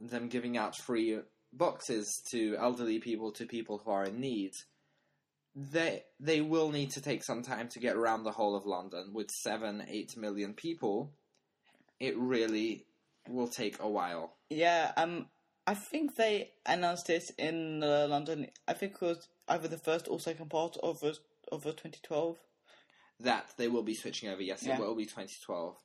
them 0.00 0.28
giving 0.28 0.56
out 0.56 0.74
free 0.74 1.20
boxes 1.52 2.22
to 2.30 2.56
elderly 2.58 3.00
people, 3.00 3.32
to 3.32 3.44
people 3.44 3.82
who 3.84 3.90
are 3.90 4.04
in 4.04 4.18
need, 4.18 4.52
they 5.54 6.04
they 6.20 6.40
will 6.40 6.70
need 6.70 6.90
to 6.92 7.02
take 7.02 7.22
some 7.22 7.42
time 7.42 7.68
to 7.68 7.80
get 7.80 7.96
around 7.96 8.24
the 8.24 8.32
whole 8.32 8.56
of 8.56 8.64
London 8.64 9.12
with 9.12 9.30
seven, 9.42 9.84
eight 9.88 10.16
million 10.16 10.54
people. 10.54 11.12
It 12.00 12.16
really 12.16 12.86
will 13.28 13.48
take 13.48 13.76
a 13.80 13.88
while. 13.88 14.36
Yeah, 14.48 14.92
um, 14.96 15.26
I 15.66 15.74
think 15.74 16.16
they 16.16 16.52
announced 16.64 17.06
this 17.08 17.30
in 17.38 17.82
uh, 17.82 18.06
London. 18.08 18.46
I 18.66 18.72
think 18.72 18.94
it 18.94 19.02
was 19.02 19.28
either 19.48 19.68
the 19.68 19.78
first 19.78 20.08
or 20.08 20.18
second 20.20 20.50
part 20.50 20.76
of 20.82 20.98
the, 21.00 21.16
of 21.52 21.62
the 21.62 21.72
2012. 21.72 22.36
That 23.20 23.46
they 23.56 23.68
will 23.68 23.82
be 23.82 23.94
switching 23.94 24.28
over. 24.28 24.42
Yes, 24.42 24.62
Yeah. 24.62 24.74
it 24.76 24.80
will 24.80 24.94
be 24.94 25.04
2012. 25.06 25.76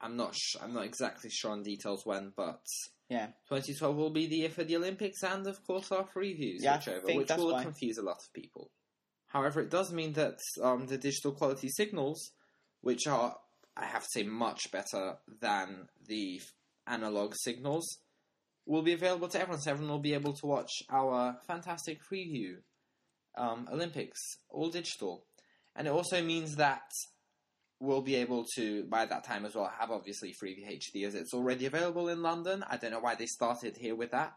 I'm 0.00 0.16
not. 0.16 0.34
Sh- 0.36 0.56
I'm 0.62 0.74
not 0.74 0.84
exactly 0.84 1.30
sure 1.30 1.50
on 1.52 1.62
details 1.62 2.04
when, 2.04 2.32
but 2.36 2.60
Yeah, 3.08 3.28
2012 3.48 3.96
will 3.96 4.10
be 4.10 4.26
the 4.26 4.36
year 4.36 4.50
for 4.50 4.64
the 4.64 4.76
Olympics, 4.76 5.22
and 5.22 5.46
of 5.46 5.64
course 5.66 5.90
our 5.90 6.04
previews 6.06 6.58
Yeah, 6.60 6.76
I 6.76 6.80
switch 6.80 6.94
over, 6.96 7.14
which 7.16 7.30
will 7.30 7.52
why. 7.52 7.62
confuse 7.64 7.96
a 7.98 8.02
lot 8.02 8.18
of 8.18 8.32
people. 8.34 8.70
However, 9.28 9.60
it 9.60 9.70
does 9.70 9.92
mean 9.92 10.12
that 10.14 10.38
um, 10.62 10.86
the 10.86 10.98
digital 10.98 11.32
quality 11.32 11.68
signals, 11.68 12.30
which 12.82 13.06
are, 13.06 13.34
I 13.76 13.86
have 13.86 14.02
to 14.04 14.08
say, 14.12 14.22
much 14.24 14.70
better 14.70 15.16
than 15.40 15.88
the 16.06 16.40
analog 16.86 17.34
signals, 17.34 17.86
will 18.66 18.82
be 18.82 18.92
available 18.92 19.28
to 19.28 19.40
everyone. 19.40 19.60
So 19.62 19.70
everyone 19.70 19.92
will 19.92 19.98
be 20.00 20.14
able 20.14 20.34
to 20.34 20.46
watch 20.46 20.70
our 20.90 21.38
fantastic 21.46 21.98
Freeview 22.10 22.58
um, 23.38 23.68
Olympics, 23.72 24.20
all 24.50 24.70
digital. 24.70 25.24
And 25.76 25.86
it 25.86 25.90
also 25.90 26.22
means 26.22 26.56
that 26.56 26.90
we'll 27.80 28.02
be 28.02 28.16
able 28.16 28.44
to, 28.56 28.84
by 28.84 29.06
that 29.06 29.24
time 29.24 29.44
as 29.44 29.54
well, 29.54 29.70
have 29.78 29.90
obviously 29.90 30.32
free 30.32 30.64
HD 30.68 31.06
as 31.06 31.14
it's 31.14 31.32
already 31.32 31.66
available 31.66 32.08
in 32.08 32.22
London. 32.22 32.64
I 32.68 32.76
don't 32.76 32.90
know 32.90 33.00
why 33.00 33.14
they 33.14 33.26
started 33.26 33.76
here 33.76 33.94
with 33.94 34.10
that. 34.10 34.34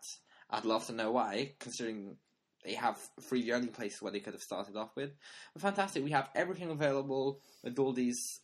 I'd 0.50 0.66
love 0.66 0.86
to 0.88 0.94
know 0.94 1.12
why, 1.12 1.54
considering 1.60 2.18
they 2.64 2.74
have 2.74 3.00
free 3.22 3.42
the 3.42 3.54
only 3.54 3.70
places 3.70 4.02
where 4.02 4.12
they 4.12 4.20
could 4.20 4.34
have 4.34 4.42
started 4.42 4.76
off 4.76 4.96
with. 4.96 5.12
But 5.54 5.62
fantastic, 5.64 6.04
we 6.04 6.12
have 6.12 6.30
everything 6.36 6.70
available 6.70 7.40
with 7.64 7.80
all 7.80 7.94
these 7.94 8.42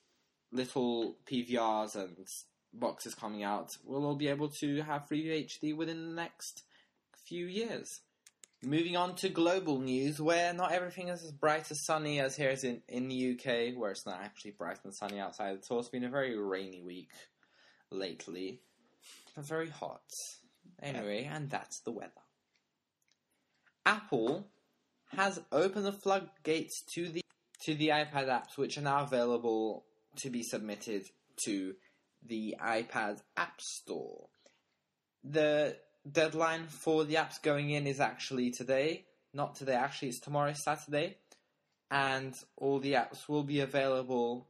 little 0.51 1.17
PVRs 1.31 1.95
and 1.95 2.25
boxes 2.73 3.13
coming 3.13 3.43
out. 3.43 3.69
We'll 3.83 4.05
all 4.05 4.15
be 4.15 4.29
able 4.29 4.49
to 4.61 4.81
have 4.81 5.07
free 5.07 5.47
HD 5.47 5.75
within 5.75 6.07
the 6.07 6.15
next 6.15 6.63
few 7.27 7.45
years. 7.45 8.01
Moving 8.63 8.97
on 8.97 9.15
to 9.17 9.29
global 9.29 9.79
news, 9.79 10.19
where 10.19 10.51
not 10.51 10.71
everything 10.71 11.09
is 11.09 11.23
as 11.23 11.31
bright 11.31 11.69
as 11.69 11.85
sunny 11.85 12.19
as 12.19 12.35
here 12.35 12.49
is 12.49 12.63
in, 12.63 12.81
in 12.87 13.07
the 13.07 13.33
UK, 13.33 13.77
where 13.77 13.91
it's 13.91 14.05
not 14.05 14.19
actually 14.19 14.51
bright 14.51 14.79
and 14.83 14.95
sunny 14.95 15.19
outside 15.19 15.55
at 15.55 15.63
all. 15.69 15.79
It's 15.79 15.89
been 15.89 16.03
a 16.03 16.09
very 16.09 16.35
rainy 16.35 16.81
week 16.81 17.11
lately, 17.91 18.61
but 19.35 19.45
very 19.45 19.69
hot. 19.69 20.01
Anyway, 20.81 21.29
and 21.31 21.49
that's 21.49 21.81
the 21.81 21.91
weather. 21.91 22.11
Apple 23.85 24.47
has 25.15 25.39
opened 25.51 25.85
the 25.85 25.91
floodgates 25.91 26.83
to 26.93 27.09
the 27.09 27.21
to 27.63 27.75
the 27.75 27.89
iPad 27.89 28.27
apps, 28.27 28.57
which 28.57 28.77
are 28.77 28.81
now 28.81 29.03
available 29.03 29.85
to 30.17 30.29
be 30.29 30.41
submitted 30.43 31.05
to 31.45 31.73
the 32.25 32.55
iPad 32.61 33.21
App 33.35 33.61
Store. 33.61 34.29
The 35.23 35.77
deadline 36.11 36.67
for 36.67 37.03
the 37.03 37.15
apps 37.15 37.41
going 37.41 37.69
in 37.69 37.87
is 37.87 37.99
actually 37.99 38.51
today. 38.51 39.05
Not 39.33 39.55
today, 39.55 39.75
actually, 39.75 40.09
it's 40.09 40.19
tomorrow, 40.19 40.53
Saturday. 40.53 41.17
And 41.89 42.33
all 42.57 42.79
the 42.79 42.93
apps 42.93 43.27
will 43.27 43.43
be 43.43 43.61
available 43.61 44.47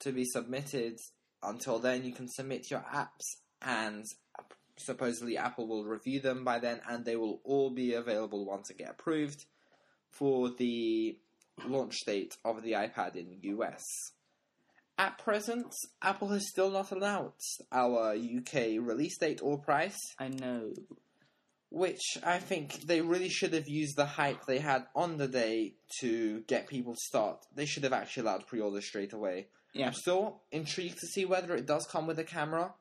to 0.00 0.12
be 0.12 0.24
submitted. 0.24 0.98
Until 1.42 1.78
then, 1.78 2.04
you 2.04 2.12
can 2.12 2.28
submit 2.28 2.70
your 2.70 2.84
apps, 2.94 3.24
and 3.62 4.04
supposedly 4.76 5.36
Apple 5.38 5.66
will 5.66 5.84
review 5.84 6.20
them 6.20 6.44
by 6.44 6.58
then, 6.58 6.80
and 6.88 7.04
they 7.04 7.16
will 7.16 7.40
all 7.44 7.70
be 7.70 7.94
available 7.94 8.44
once 8.44 8.68
they 8.68 8.74
get 8.74 8.90
approved 8.90 9.44
for 10.10 10.50
the 10.50 11.18
launch 11.66 11.96
date 12.06 12.36
of 12.44 12.62
the 12.62 12.72
iPad 12.72 13.16
in 13.16 13.30
the 13.30 13.48
US. 13.48 13.84
At 15.00 15.16
present, 15.16 15.74
Apple 16.02 16.28
has 16.28 16.46
still 16.46 16.70
not 16.70 16.92
announced 16.92 17.62
our 17.72 18.12
UK 18.12 18.76
release 18.78 19.16
date 19.16 19.40
or 19.42 19.56
price, 19.56 19.96
I 20.18 20.28
know. 20.28 20.74
which 21.70 22.18
I 22.22 22.38
think 22.38 22.82
they 22.82 23.00
really 23.00 23.30
should 23.30 23.54
have 23.54 23.66
used 23.66 23.96
the 23.96 24.04
hype 24.04 24.44
they 24.44 24.58
had 24.58 24.84
on 24.94 25.16
the 25.16 25.26
day 25.26 25.76
to 26.00 26.40
get 26.40 26.68
people 26.68 26.92
to 26.92 27.00
start. 27.00 27.46
They 27.54 27.64
should 27.64 27.84
have 27.84 27.94
actually 27.94 28.24
allowed 28.24 28.46
pre 28.46 28.60
orders 28.60 28.84
straight 28.84 29.14
away. 29.14 29.46
Yeah. 29.72 29.86
I'm 29.86 29.94
still 29.94 30.42
intrigued 30.52 30.98
to 30.98 31.06
see 31.06 31.24
whether 31.24 31.54
it 31.54 31.64
does 31.64 31.86
come 31.86 32.06
with 32.06 32.18
a 32.18 32.24
camera. 32.24 32.74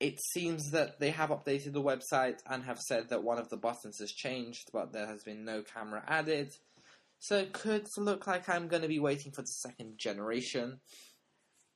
It 0.00 0.20
seems 0.34 0.72
that 0.72 1.00
they 1.00 1.12
have 1.12 1.30
updated 1.30 1.72
the 1.72 1.80
website 1.80 2.40
and 2.46 2.62
have 2.64 2.78
said 2.78 3.08
that 3.08 3.24
one 3.24 3.38
of 3.38 3.48
the 3.48 3.56
buttons 3.56 4.00
has 4.00 4.12
changed, 4.12 4.68
but 4.70 4.92
there 4.92 5.06
has 5.06 5.22
been 5.22 5.46
no 5.46 5.62
camera 5.62 6.04
added. 6.06 6.52
So 7.20 7.38
it 7.38 7.54
could 7.54 7.86
look 7.96 8.26
like 8.26 8.50
I'm 8.50 8.68
going 8.68 8.82
to 8.82 8.88
be 8.88 8.98
waiting 8.98 9.32
for 9.32 9.40
the 9.40 9.46
second 9.46 9.96
generation. 9.96 10.80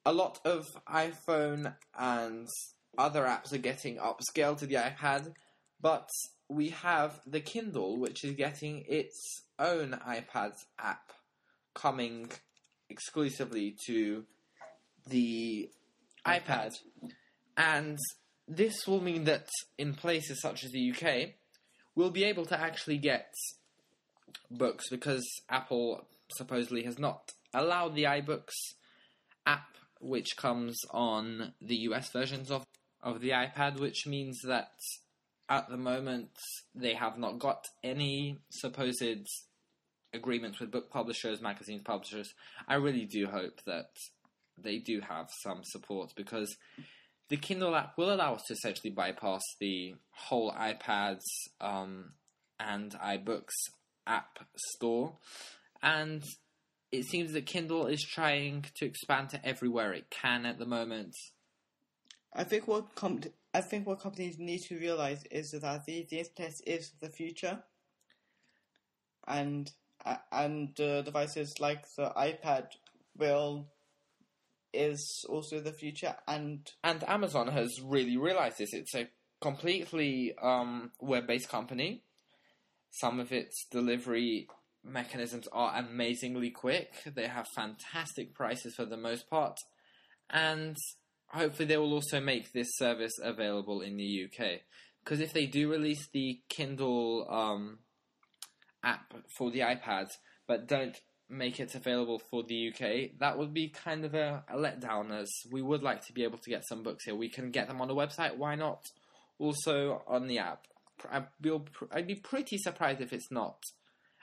A 0.07 0.13
lot 0.13 0.39
of 0.45 0.65
iPhone 0.89 1.75
and 1.99 2.49
other 2.97 3.25
apps 3.25 3.53
are 3.53 3.59
getting 3.59 3.97
upscaled 3.97 4.59
to 4.59 4.67
the 4.67 4.77
iPad, 4.77 5.35
but 5.81 6.09
we 6.49 6.69
have 6.71 7.21
the 7.27 7.41
Kindle, 7.41 7.99
which 7.99 8.23
is 8.25 8.33
getting 8.33 8.85
its 8.89 9.43
own 9.59 9.99
iPad 10.09 10.53
app 10.79 11.13
coming 11.75 12.31
exclusively 12.89 13.77
to 13.87 14.25
the 15.09 15.71
iPad. 16.25 16.73
And 17.57 17.99
this 18.47 18.87
will 18.87 19.01
mean 19.03 19.25
that 19.25 19.49
in 19.77 19.95
places 19.95 20.41
such 20.41 20.63
as 20.65 20.71
the 20.71 20.93
UK, 20.93 21.31
we'll 21.97 22.11
be 22.11 22.23
able 22.23 22.47
to 22.47 22.61
actually 22.61 22.99
get 22.99 23.35
books 24.53 24.89
because 24.89 25.27
Apple 25.51 26.07
supposedly 26.37 26.85
has 26.85 26.97
not 26.97 27.33
allowed 27.53 27.97
the 27.97 28.05
iBooks 28.05 28.55
app, 29.47 29.77
which 30.01 30.37
comes 30.37 30.79
on 30.91 31.55
the 31.61 31.77
US 31.77 32.11
versions 32.11 32.51
of, 32.51 32.65
of 33.03 33.21
the 33.21 33.31
iPad, 33.31 33.79
which 33.81 34.07
means 34.07 34.41
that 34.45 34.71
at 35.49 35.69
the 35.69 35.77
moment 35.77 36.31
they 36.75 36.95
have 36.95 37.19
not 37.19 37.39
got 37.39 37.65
any 37.85 38.39
supposed 38.51 39.03
agreements 40.13 40.61
with 40.61 40.71
book 40.71 40.91
publishers, 40.91 41.41
magazine 41.41 41.83
publishers. 41.85 42.33
I 42.67 42.75
really 42.75 43.05
do 43.05 43.27
hope 43.27 43.61
that 43.67 43.91
they 44.59 44.79
do 44.79 45.01
have 45.01 45.29
some 45.43 45.61
support 45.63 46.13
because 46.17 46.57
the 47.29 47.37
Kindle 47.37 47.75
app 47.75 47.97
will 47.99 48.13
allow 48.13 48.35
us 48.35 48.45
to 48.47 48.55
essentially 48.55 48.91
bypass 48.91 49.43
the 49.61 49.95
whole 50.11 50.53
iPads 50.53 51.25
um, 51.61 52.13
and 52.59 52.93
iBooks 52.93 53.55
app 54.07 54.39
store, 54.57 55.19
and 55.83 56.23
it 56.99 57.07
seems 57.07 57.33
that 57.33 57.47
Kindle 57.47 57.87
is 57.87 58.03
trying 58.03 58.67
to 58.75 58.85
expand 58.85 59.31
to 59.31 59.47
everywhere 59.47 59.93
it 59.93 60.11
can 60.11 60.47
at 60.47 60.59
the 60.59 60.67
moment. 60.67 61.17
I 62.33 62.45
think 62.45 62.67
what 62.69 62.95
com- 62.95 63.21
I 63.55 63.61
think 63.61 63.87
what 63.87 64.01
companies 64.01 64.39
need 64.39 64.63
to 64.65 64.79
realize 64.79 65.25
is 65.31 65.53
that 65.53 65.87
the, 65.87 66.07
the 66.11 66.19
internet 66.19 66.61
is 66.67 66.93
the 67.01 67.09
future, 67.09 67.63
and 69.27 69.71
uh, 70.05 70.17
and 70.31 70.79
uh, 70.81 71.03
devices 71.03 71.61
like 71.61 71.87
the 71.97 72.13
iPad 72.17 72.67
will 73.17 73.69
is 74.73 75.25
also 75.29 75.61
the 75.61 75.73
future. 75.73 76.15
And 76.29 76.71
And 76.85 77.03
Amazon 77.09 77.49
has 77.49 77.81
really 77.81 78.17
realized 78.17 78.59
this. 78.59 78.75
It's 78.75 78.95
a 78.95 79.09
completely 79.41 80.35
um, 80.43 80.93
web-based 81.01 81.49
company. 81.49 82.03
Some 82.91 83.21
of 83.21 83.33
its 83.33 83.67
delivery 83.71 84.49
mechanisms 84.87 85.49
are 85.53 85.77
amazingly 85.77 86.51
quick. 86.51 86.93
They 87.05 87.27
have 87.27 87.47
fantastic 87.55 88.35
prices 88.35 88.75
for 88.75 88.85
the 88.85 88.97
most 88.97 89.29
part, 89.29 89.59
and 90.31 90.77
hopefully 91.29 91.67
they 91.67 91.77
will 91.77 91.93
also 91.93 92.21
make 92.21 92.53
this 92.53 92.77
service 92.77 93.19
available 93.23 93.81
in 93.81 93.97
the 93.97 94.25
UK. 94.25 94.61
Because 95.05 95.21
if 95.21 95.33
they 95.33 95.47
do 95.47 95.71
release 95.71 96.09
the 96.13 96.41
Kindle 96.49 97.27
um, 97.31 97.79
app 98.83 99.15
for 99.37 99.51
the 99.51 99.61
iPads, 99.61 100.11
but 100.49 100.67
don't 100.67 100.97
make 101.29 101.61
it 101.61 101.75
available 101.75 102.21
for 102.31 102.43
the 102.43 102.69
UK, 102.69 103.19
that 103.19 103.39
would 103.39 103.53
be 103.53 103.69
kind 103.69 104.05
of 104.05 104.15
a, 104.15 104.45
a 104.49 104.57
letdown. 104.57 105.13
As 105.13 105.31
we 105.51 105.63
would 105.63 105.83
like 105.83 106.05
to 106.07 106.13
be 106.13 106.25
able 106.25 106.39
to 106.39 106.51
get 106.51 106.67
some 106.67 106.83
books 106.83 107.05
here, 107.05 107.15
we 107.15 107.29
can 107.29 107.51
get 107.51 107.69
them 107.69 107.81
on 107.81 107.89
the 107.89 107.95
website. 107.95 108.37
Why 108.37 108.55
not? 108.55 108.85
Also 109.39 110.03
on 110.07 110.27
the 110.27 110.39
app. 110.39 110.67
I'd 111.11 112.07
be 112.07 112.15
pretty 112.15 112.59
surprised 112.59 113.01
if 113.01 113.13
it's 113.13 113.31
not 113.31 113.59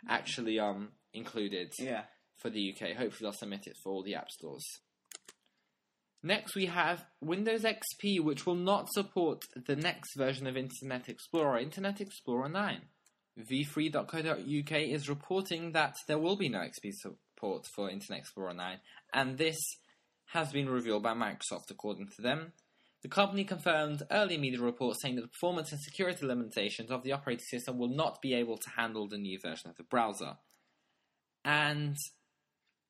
actually 0.09 0.59
um 0.59 0.89
included 1.13 1.71
yeah, 1.77 2.03
for 2.37 2.49
the 2.49 2.73
UK. 2.73 2.95
Hopefully, 2.95 3.19
they'll 3.21 3.33
submit 3.33 3.67
it 3.67 3.77
for 3.83 3.91
all 3.91 4.03
the 4.03 4.15
app 4.15 4.29
stores. 4.29 4.65
Next, 6.25 6.55
we 6.55 6.67
have 6.67 7.03
Windows 7.21 7.63
XP, 7.63 8.21
which 8.21 8.45
will 8.45 8.55
not 8.55 8.89
support 8.93 9.43
the 9.67 9.75
next 9.75 10.15
version 10.15 10.47
of 10.47 10.55
Internet 10.55 11.09
Explorer, 11.09 11.59
Internet 11.59 11.99
Explorer 11.99 12.47
9. 12.47 12.81
v3.co.uk 13.37 14.71
is 14.71 15.09
reporting 15.09 15.73
that 15.73 15.95
there 16.07 16.17
will 16.17 16.37
be 16.37 16.47
no 16.47 16.59
XP 16.59 16.93
support 16.93 17.65
for 17.75 17.89
Internet 17.89 18.21
Explorer 18.21 18.53
9, 18.53 18.77
and 19.13 19.37
this 19.37 19.57
has 20.27 20.53
been 20.53 20.69
revealed 20.69 21.03
by 21.03 21.13
Microsoft, 21.13 21.69
according 21.69 22.07
to 22.15 22.21
them. 22.21 22.53
The 23.03 23.09
company 23.09 23.43
confirmed 23.43 24.03
early 24.09 24.37
media 24.37 24.61
reports 24.61 25.01
saying 25.01 25.17
that 25.17 25.23
the 25.23 25.27
performance 25.27 25.73
and 25.73 25.81
security 25.81 26.25
limitations 26.25 26.89
of 26.89 27.03
the 27.03 27.11
operating 27.11 27.43
system 27.43 27.77
will 27.77 27.93
not 27.93 28.21
be 28.21 28.33
able 28.33 28.57
to 28.57 28.69
handle 28.77 29.09
the 29.09 29.17
new 29.17 29.37
version 29.39 29.69
of 29.69 29.75
the 29.75 29.83
browser. 29.83 30.37
And 31.43 31.97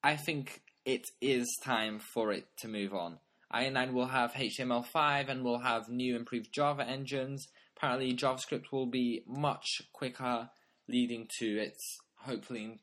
I 0.03 0.15
think 0.15 0.61
it 0.85 1.07
is 1.19 1.57
time 1.63 1.99
for 1.99 2.31
it 2.31 2.45
to 2.59 2.67
move 2.67 2.93
on. 2.93 3.17
IE9 3.51 3.93
will 3.93 4.07
have 4.07 4.33
HTML5 4.33 5.29
and 5.29 5.43
will 5.43 5.59
have 5.59 5.89
new 5.89 6.15
improved 6.15 6.53
Java 6.53 6.87
engines. 6.87 7.47
Apparently, 7.75 8.15
JavaScript 8.15 8.71
will 8.71 8.85
be 8.85 9.23
much 9.27 9.81
quicker, 9.93 10.49
leading 10.87 11.27
to 11.39 11.57
its 11.57 11.97
hopefully 12.17 12.79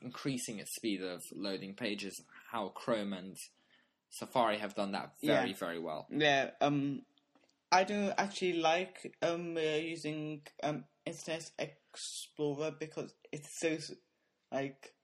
increasing 0.00 0.60
its 0.60 0.74
speed 0.76 1.02
of 1.02 1.22
loading 1.34 1.74
pages. 1.74 2.22
How 2.52 2.68
Chrome 2.68 3.12
and 3.12 3.36
Safari 4.10 4.58
have 4.58 4.74
done 4.74 4.92
that 4.92 5.12
very, 5.22 5.50
Yeah. 5.50 5.56
very 5.56 5.78
well. 5.78 6.06
yeah. 6.10 6.50
Um, 6.60 7.02
I 7.70 7.84
don't 7.84 8.14
actually 8.16 8.54
like 8.54 9.14
um 9.22 9.56
uh, 9.56 9.60
using 9.60 10.42
um 10.62 10.84
Internet 11.04 11.50
Explorer 11.58 12.72
because 12.78 13.14
it's 13.32 13.58
so 13.60 13.76
like 14.52 14.94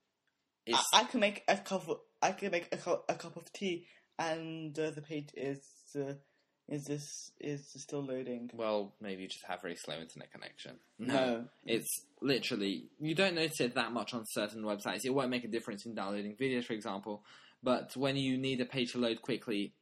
It's, 0.66 0.78
I, 0.94 1.00
I 1.02 1.04
can 1.04 1.20
make 1.20 1.42
a 1.48 1.56
cup. 1.58 1.88
Of, 1.88 1.98
I 2.22 2.32
can 2.32 2.50
make 2.50 2.68
a, 2.72 2.78
cu- 2.78 3.02
a 3.08 3.14
cup 3.14 3.36
of 3.36 3.52
tea, 3.52 3.86
and 4.18 4.78
uh, 4.78 4.90
the 4.90 5.02
page 5.02 5.28
is 5.34 5.60
uh, 5.94 6.14
is 6.68 6.84
this 6.86 7.30
is 7.38 7.70
still 7.76 8.02
loading. 8.02 8.50
well, 8.54 8.94
maybe 9.00 9.22
you 9.22 9.28
just 9.28 9.44
have 9.44 9.60
very 9.60 9.76
slow 9.76 9.96
internet 9.96 10.32
connection. 10.32 10.76
No. 10.98 11.44
It's 11.66 12.06
literally 12.22 12.88
you 12.98 13.14
don't 13.14 13.34
notice 13.34 13.60
it 13.60 13.74
that 13.74 13.92
much 13.92 14.14
on 14.14 14.24
certain 14.26 14.62
websites. 14.62 15.04
It 15.04 15.10
won't 15.14 15.28
make 15.28 15.44
a 15.44 15.48
difference 15.48 15.84
in 15.84 15.94
downloading 15.94 16.34
videos, 16.36 16.64
for 16.64 16.72
example. 16.72 17.22
But 17.64 17.96
when 17.96 18.16
you 18.16 18.36
need 18.36 18.60
a 18.60 18.66
page 18.66 18.92
to 18.92 18.98
load 18.98 19.22
quickly, 19.22 19.72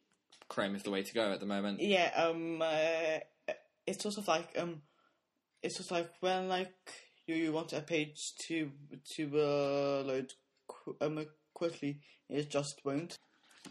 Chrome 0.49 0.77
is 0.77 0.85
the 0.85 0.91
way 0.91 1.03
to 1.03 1.15
go 1.15 1.33
at 1.33 1.41
the 1.41 1.47
moment. 1.47 1.81
Yeah. 1.81 2.11
Um. 2.17 2.63
Uh, 2.63 3.19
it's 3.87 4.03
sort 4.03 4.19
of 4.19 4.29
like 4.29 4.57
um. 4.57 4.83
It's 5.63 5.77
just 5.77 5.91
like 5.91 6.11
when 6.21 6.49
like 6.49 6.73
do 7.27 7.35
you 7.35 7.53
want 7.53 7.73
a 7.73 7.81
page 7.81 8.17
to 8.47 8.71
to 9.17 9.25
uh, 9.35 10.03
load 10.05 10.33
qu- 10.69 10.97
um, 11.01 11.27
quickly, 11.55 11.99
it 12.29 12.51
just 12.51 12.81
won't. 12.85 13.19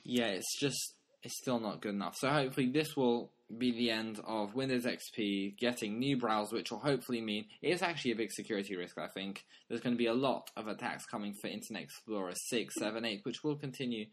Yeah, 0.04 0.28
it's 0.28 0.60
just 0.60 0.95
it's 1.24 1.38
still 1.41 1.60
not 1.60 1.82
good 1.82 1.93
enough. 1.93 2.15
So 2.17 2.30
hopefully 2.30 2.69
this 2.69 2.95
will 2.95 3.32
be 3.58 3.72
the 3.72 3.92
end 3.92 4.20
of 4.26 4.56
Windows 4.56 4.86
XP 4.86 5.58
getting 5.58 6.00
new 6.00 6.18
browsers, 6.18 6.54
which 6.54 6.72
will 6.72 6.80
hopefully 6.80 7.22
mean 7.22 7.46
it 7.62 7.70
is 7.70 7.82
actually 7.82 8.12
a 8.12 8.16
big 8.16 8.32
security 8.32 8.76
risk. 8.76 8.98
I 8.98 9.08
think 9.08 9.44
there's 9.68 9.82
going 9.82 9.96
to 9.96 9.98
be 9.98 10.08
a 10.08 10.14
lot 10.14 10.50
of 10.56 10.68
attacks 10.68 11.06
coming 11.06 11.34
for 11.34 11.48
Internet 11.48 11.84
Explorer 11.84 12.34
6, 12.36 12.76
7, 12.76 13.06
8, 13.06 13.22
which 13.24 13.44
will 13.44 13.56
continue 13.56 14.06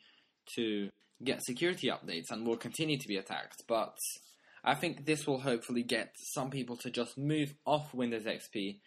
to 0.56 0.90
get 1.22 1.44
security 1.44 1.88
updates 1.88 2.30
and 2.30 2.46
will 2.46 2.56
continue 2.56 2.98
to 2.98 3.08
be 3.08 3.16
attacked. 3.16 3.62
But 3.68 3.96
I 4.64 4.74
think 4.74 5.04
this 5.04 5.26
will 5.26 5.40
hopefully 5.40 5.82
get 5.82 6.14
some 6.34 6.50
people 6.50 6.76
to 6.78 6.90
just 6.90 7.16
move 7.16 7.54
off 7.64 7.94
Windows 7.94 8.24
XP, 8.24 8.80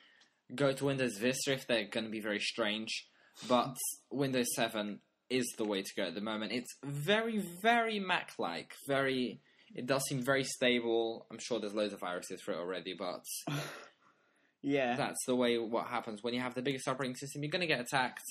go 0.55 0.71
to 0.71 0.85
Windows 0.85 1.17
Vista 1.17 1.53
if 1.53 1.67
they're 1.67 1.87
going 1.87 2.05
to 2.05 2.11
be 2.11 2.21
very 2.21 2.39
strange. 2.39 3.07
But 3.47 3.77
Windows 4.11 4.47
7 4.55 4.99
is 5.29 5.45
the 5.57 5.65
way 5.65 5.81
to 5.81 5.91
go 5.95 6.03
at 6.03 6.15
the 6.15 6.21
moment. 6.21 6.51
It's 6.51 6.75
very, 6.83 7.41
very 7.61 7.99
Mac 7.99 8.33
like. 8.37 8.73
Very. 8.87 9.41
It 9.75 9.85
does 9.85 10.03
seem 10.07 10.21
very 10.23 10.43
stable. 10.43 11.25
I'm 11.31 11.39
sure 11.39 11.59
there's 11.59 11.73
loads 11.73 11.93
of 11.93 11.99
viruses 11.99 12.41
for 12.41 12.51
it 12.53 12.57
already, 12.57 12.93
but 12.97 13.23
Yeah. 14.61 14.95
that's 14.95 15.23
the 15.25 15.35
way 15.35 15.57
what 15.57 15.87
happens 15.87 16.21
when 16.23 16.33
you 16.33 16.41
have 16.41 16.53
the 16.53 16.61
biggest 16.61 16.87
operating 16.87 17.15
system. 17.15 17.43
You're 17.43 17.51
going 17.51 17.61
to 17.61 17.67
get 17.67 17.79
attacked, 17.79 18.23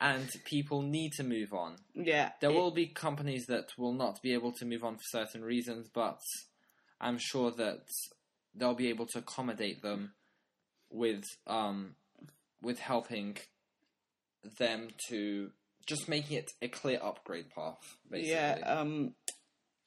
and 0.00 0.28
people 0.44 0.82
need 0.82 1.12
to 1.12 1.24
move 1.24 1.52
on. 1.52 1.76
yeah. 1.94 2.32
There 2.40 2.50
it- 2.50 2.54
will 2.54 2.70
be 2.72 2.86
companies 2.88 3.46
that 3.46 3.72
will 3.78 3.92
not 3.94 4.20
be 4.22 4.32
able 4.34 4.52
to 4.52 4.64
move 4.64 4.84
on 4.84 4.96
for 4.96 5.02
certain 5.04 5.42
reasons, 5.44 5.88
but 5.92 6.18
I'm 7.00 7.18
sure 7.18 7.50
that 7.52 7.86
they'll 8.54 8.74
be 8.74 8.88
able 8.88 9.06
to 9.06 9.18
accommodate 9.18 9.82
them 9.82 10.12
with 10.90 11.24
um, 11.46 11.94
with 12.60 12.78
helping 12.80 13.38
them 14.58 14.88
to 15.08 15.50
just 15.86 16.08
making 16.08 16.36
it 16.36 16.50
a 16.60 16.68
clear 16.68 17.00
upgrade 17.02 17.50
path. 17.50 17.96
Basically, 18.10 18.32
Yeah, 18.32 18.58
um, 18.66 19.14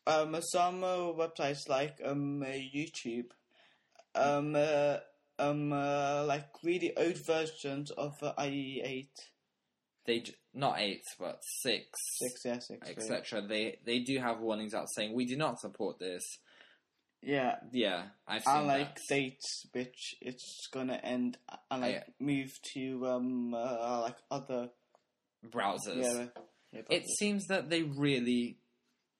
um, 0.07 0.37
some 0.41 0.83
uh, 0.83 0.97
websites 1.13 1.67
like 1.69 1.99
um 2.03 2.41
uh, 2.43 2.47
YouTube, 2.47 3.31
um, 4.15 4.55
uh, 4.55 4.97
um, 5.39 5.73
uh, 5.73 6.23
like 6.25 6.47
really 6.63 6.95
old 6.97 7.17
versions 7.25 7.91
of 7.91 8.13
uh, 8.21 8.33
IE8, 8.37 9.07
they 10.05 10.19
j- 10.19 10.35
not 10.53 10.79
eight 10.79 11.03
but 11.19 11.39
six, 11.61 11.89
six, 12.19 12.41
yeah, 12.45 12.59
six, 12.59 12.89
etc. 12.89 13.41
They 13.41 13.79
they 13.85 13.99
do 13.99 14.17
have 14.19 14.39
warnings 14.39 14.73
out 14.73 14.87
saying 14.95 15.13
we 15.13 15.25
do 15.25 15.35
not 15.35 15.59
support 15.59 15.99
this. 15.99 16.23
Yeah, 17.21 17.55
Yeah, 17.71 18.03
I've 18.27 18.43
seen 18.43 18.67
like 18.67 18.95
that. 18.95 19.01
dates 19.09 19.65
which 19.73 20.15
it's 20.21 20.67
gonna 20.71 20.99
end, 21.03 21.37
and 21.71 21.81
like 21.81 21.91
Yeah. 21.93 22.03
move 22.19 22.51
to 22.73 23.07
um 23.07 23.53
uh, 23.55 24.01
like 24.01 24.17
other 24.29 24.69
browsers. 25.45 26.03
yeah. 26.03 26.25
yeah 26.71 26.81
It 26.89 27.07
seems 27.17 27.47
that 27.47 27.69
they 27.69 27.81
really, 27.83 28.59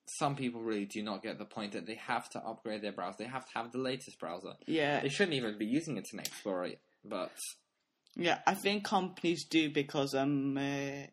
some 0.08 0.36
people 0.36 0.60
really 0.62 0.84
do 0.86 1.02
not 1.02 1.22
get 1.22 1.38
the 1.38 1.44
point 1.44 1.72
that 1.72 1.86
they 1.86 1.96
have 1.96 2.28
to 2.30 2.38
upgrade 2.40 2.82
their 2.82 2.92
browser. 2.92 3.16
They 3.18 3.24
have 3.24 3.46
to 3.46 3.58
have 3.58 3.72
the 3.72 3.78
latest 3.78 4.18
browser. 4.20 4.54
yeah, 4.66 5.00
They 5.00 5.08
shouldn't 5.08 5.34
even 5.36 5.58
be 5.58 5.66
using 5.66 5.96
Internet 5.96 6.28
Explorer, 6.28 6.70
but 7.04 7.32
Yeah, 8.16 8.38
I 8.46 8.54
think 8.54 8.84
companies 8.84 9.44
do 9.44 9.70
because 9.70 10.14
um 10.14 10.56
uh, 10.56 11.06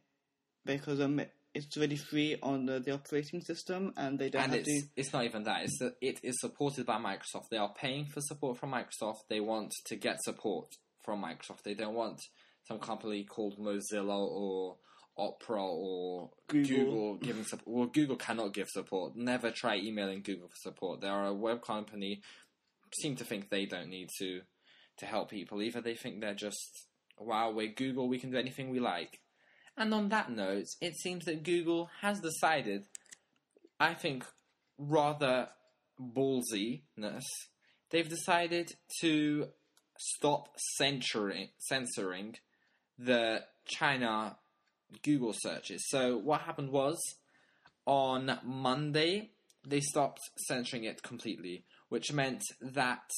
because 0.65 1.01
um 1.01 1.21
it's 1.55 1.77
really 1.77 1.97
free 1.97 2.35
on 2.41 2.65
the, 2.65 2.79
the 2.79 2.91
operating 2.91 3.39
system 3.41 3.93
and 3.95 4.17
they 4.17 4.29
don't 4.29 4.41
and 4.43 4.51
have 4.53 4.61
it's 4.61 4.81
to. 4.83 4.87
it's 4.95 5.13
not 5.13 5.23
even 5.25 5.43
that. 5.43 5.63
It's 5.63 5.77
that 5.79 5.95
it 6.01 6.19
is 6.23 6.39
supported 6.39 6.85
by 6.85 6.97
Microsoft. 6.97 7.49
They 7.51 7.57
are 7.57 7.73
paying 7.73 8.05
for 8.05 8.21
support 8.21 8.57
from 8.57 8.71
Microsoft. 8.71 9.27
They 9.29 9.39
want 9.39 9.71
to 9.85 9.95
get 9.95 10.21
support 10.23 10.65
from 11.03 11.21
Microsoft. 11.23 11.61
They 11.63 11.75
don't 11.75 11.93
want 11.93 12.19
some 12.67 12.79
company 12.79 13.23
called 13.25 13.59
Mozilla 13.59 14.17
or 14.17 14.77
Opera 15.17 15.63
or 15.63 16.31
Google. 16.47 16.67
Google, 16.67 17.15
giving 17.17 17.43
support. 17.43 17.67
Well, 17.67 17.87
Google 17.87 18.15
cannot 18.15 18.53
give 18.53 18.69
support. 18.69 19.15
Never 19.15 19.51
try 19.51 19.77
emailing 19.77 20.21
Google 20.23 20.47
for 20.47 20.55
support. 20.55 21.01
They 21.01 21.07
are 21.07 21.27
a 21.27 21.33
web 21.33 21.61
company. 21.61 22.21
Seem 23.01 23.15
to 23.17 23.25
think 23.25 23.49
they 23.49 23.65
don't 23.65 23.89
need 23.89 24.09
to 24.19 24.41
to 24.97 25.05
help 25.05 25.31
people. 25.31 25.61
Either 25.61 25.81
they 25.81 25.95
think 25.95 26.21
they're 26.21 26.33
just 26.33 26.87
wow, 27.19 27.51
we're 27.51 27.71
Google. 27.71 28.07
We 28.07 28.19
can 28.19 28.31
do 28.31 28.37
anything 28.37 28.69
we 28.69 28.79
like. 28.79 29.19
And 29.77 29.93
on 29.93 30.09
that 30.09 30.31
note, 30.31 30.67
it 30.81 30.95
seems 30.95 31.25
that 31.25 31.43
Google 31.43 31.89
has 32.01 32.19
decided, 32.19 32.85
I 33.79 33.95
think, 33.95 34.25
rather 34.77 35.49
ballsiness, 35.99 37.23
they've 37.89 38.09
decided 38.09 38.71
to 39.01 39.47
stop 39.97 40.49
censoring 40.77 41.49
censoring 41.59 42.35
the 42.97 43.41
China 43.65 44.37
Google 45.01 45.33
searches. 45.33 45.83
So 45.89 46.17
what 46.17 46.41
happened 46.41 46.69
was 46.69 46.97
on 47.85 48.39
Monday 48.43 49.31
they 49.65 49.79
stopped 49.79 50.19
censoring 50.47 50.83
it 50.83 51.03
completely, 51.03 51.63
which 51.89 52.11
meant 52.11 52.43
that 52.61 53.09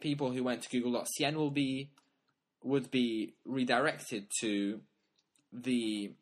people 0.00 0.30
who 0.32 0.44
went 0.44 0.62
to 0.62 0.70
google.cn 0.70 1.34
will 1.34 1.50
be 1.50 1.90
would 2.62 2.90
be 2.90 3.34
redirected 3.44 4.26
to 4.40 4.80
the 5.52 6.12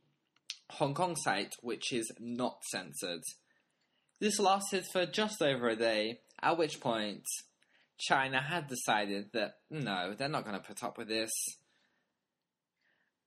Hong 0.71 0.95
Kong 0.95 1.17
site, 1.17 1.55
which 1.63 1.93
is 1.93 2.11
not 2.21 2.63
censored. 2.65 3.23
This 4.21 4.39
lasted 4.39 4.85
for 4.93 5.07
just 5.07 5.41
over 5.43 5.69
a 5.69 5.77
day, 5.77 6.21
at 6.43 6.59
which 6.59 6.81
point 6.81 7.25
China 7.99 8.41
had 8.41 8.67
decided 8.67 9.33
that 9.33 9.57
no, 9.71 10.15
they're 10.17 10.29
not 10.29 10.45
going 10.45 10.61
to 10.61 10.67
put 10.67 10.83
up 10.85 10.99
with 10.99 11.09
this. 11.09 11.31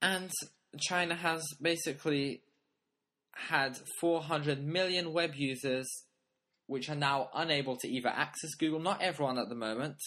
And 0.02 0.32
China 0.78 1.16
has 1.16 1.44
basically 1.62 2.42
had 3.34 3.78
400 4.00 4.64
million 4.64 5.14
web 5.14 5.36
users 5.36 5.88
which 6.68 6.88
are 6.90 6.96
now 6.96 7.30
unable 7.34 7.76
to 7.78 7.88
either 7.88 8.10
access 8.10 8.54
Google, 8.54 8.80
not 8.80 9.02
everyone 9.02 9.40
at 9.40 9.50
the 9.50 9.56
moment, 9.56 9.98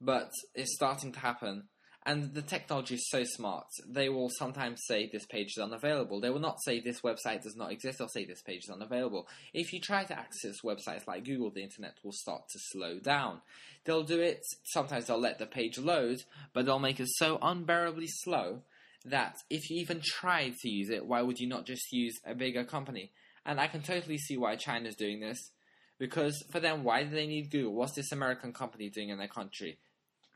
but 0.00 0.30
it's 0.54 0.74
starting 0.74 1.12
to 1.12 1.20
happen. 1.20 1.64
And 2.06 2.32
the 2.32 2.40
technology 2.40 2.94
is 2.94 3.10
so 3.10 3.22
smart. 3.24 3.66
They 3.86 4.08
will 4.08 4.30
sometimes 4.38 4.80
say 4.86 5.10
this 5.12 5.26
page 5.26 5.48
is 5.58 5.62
unavailable. 5.62 6.18
They 6.18 6.30
will 6.30 6.40
not 6.40 6.62
say 6.64 6.80
this 6.80 7.02
website 7.02 7.42
does 7.42 7.56
not 7.56 7.70
exist. 7.70 7.98
They'll 7.98 8.08
say 8.08 8.24
this 8.24 8.40
page 8.40 8.62
is 8.64 8.70
unavailable. 8.70 9.28
If 9.52 9.74
you 9.74 9.80
try 9.80 10.04
to 10.04 10.18
access 10.18 10.62
websites 10.64 11.06
like 11.06 11.26
Google, 11.26 11.50
the 11.50 11.62
internet 11.62 11.98
will 12.02 12.12
start 12.12 12.48
to 12.50 12.58
slow 12.72 12.98
down. 12.98 13.42
They'll 13.84 14.02
do 14.02 14.20
it. 14.20 14.40
Sometimes 14.64 15.06
they'll 15.06 15.20
let 15.20 15.38
the 15.38 15.44
page 15.44 15.76
load, 15.76 16.22
but 16.54 16.64
they'll 16.64 16.78
make 16.78 17.00
it 17.00 17.08
so 17.10 17.38
unbearably 17.42 18.06
slow 18.06 18.62
that 19.04 19.36
if 19.48 19.70
you 19.70 19.80
even 19.80 20.00
tried 20.02 20.56
to 20.56 20.68
use 20.68 20.90
it, 20.90 21.06
why 21.06 21.22
would 21.22 21.38
you 21.38 21.48
not 21.48 21.66
just 21.66 21.92
use 21.92 22.20
a 22.24 22.34
bigger 22.34 22.64
company? 22.64 23.12
And 23.46 23.58
I 23.58 23.66
can 23.66 23.82
totally 23.82 24.18
see 24.18 24.36
why 24.36 24.56
China's 24.56 24.94
doing 24.94 25.20
this. 25.20 25.50
Because 25.98 26.42
for 26.50 26.60
them, 26.60 26.84
why 26.84 27.04
do 27.04 27.10
they 27.10 27.26
need 27.26 27.50
Google? 27.50 27.74
What's 27.74 27.94
this 27.94 28.12
American 28.12 28.52
company 28.52 28.88
doing 28.88 29.10
in 29.10 29.18
their 29.18 29.28
country? 29.28 29.78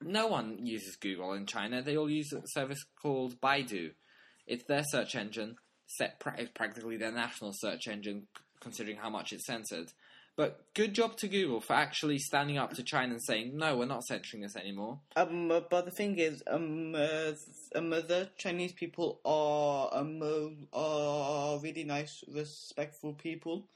No 0.03 0.27
one 0.27 0.59
uses 0.67 0.97
Google 0.97 1.33
in 1.33 1.47
China. 1.47 1.83
They 1.83 1.97
all 1.97 2.11
use 2.11 2.33
a 2.33 2.43
service 2.47 2.85
called 3.01 3.41
Baidu. 3.41 3.93
It's 4.47 4.65
their 4.65 4.83
search 4.85 5.15
engine, 5.15 5.57
set 5.87 6.21
pra- 6.21 6.49
practically 6.55 6.99
their 6.99 7.13
national 7.13 7.53
search 7.55 7.89
engine, 7.89 8.27
considering 8.61 8.97
how 8.97 9.09
much 9.09 9.33
it's 9.33 9.47
censored. 9.47 9.93
But 10.37 10.65
good 10.75 10.95
job 10.95 11.17
to 11.19 11.29
Google 11.29 11.61
for 11.61 11.75
actually 11.75 12.19
standing 12.19 12.59
up 12.59 12.73
to 12.75 12.83
China 12.83 13.13
and 13.13 13.23
saying, 13.23 13.57
no, 13.57 13.77
we're 13.77 13.87
not 13.87 14.05
censoring 14.05 14.43
this 14.43 14.57
anymore. 14.57 14.99
Um, 15.15 15.49
but 15.49 15.85
the 15.85 15.93
thing 15.93 16.19
is, 16.19 16.43
um, 16.49 16.95
uh, 16.95 17.33
um, 17.77 17.93
uh, 17.93 18.01
the 18.01 18.31
Chinese 18.37 18.73
people 18.73 19.21
are 19.25 19.91
um 19.93 20.21
uh, 20.23 20.77
are 20.77 21.61
really 21.61 21.85
nice, 21.85 22.25
respectful 22.27 23.15
people, 23.15 23.69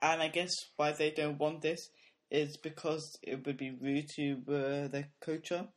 and 0.00 0.22
I 0.22 0.28
guess 0.28 0.54
why 0.76 0.92
they 0.92 1.10
don't 1.10 1.38
want 1.38 1.60
this 1.60 1.90
is 2.30 2.56
because 2.56 3.18
it 3.22 3.44
would 3.46 3.58
be 3.58 3.70
rude 3.70 4.08
to 4.16 4.38
uh, 4.48 4.88
their 4.88 5.08
culture. 5.20 5.68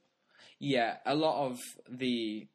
Yeah, 0.60 0.98
a 1.06 1.16
lot 1.16 1.48
of 1.48 1.60
the 1.90 2.48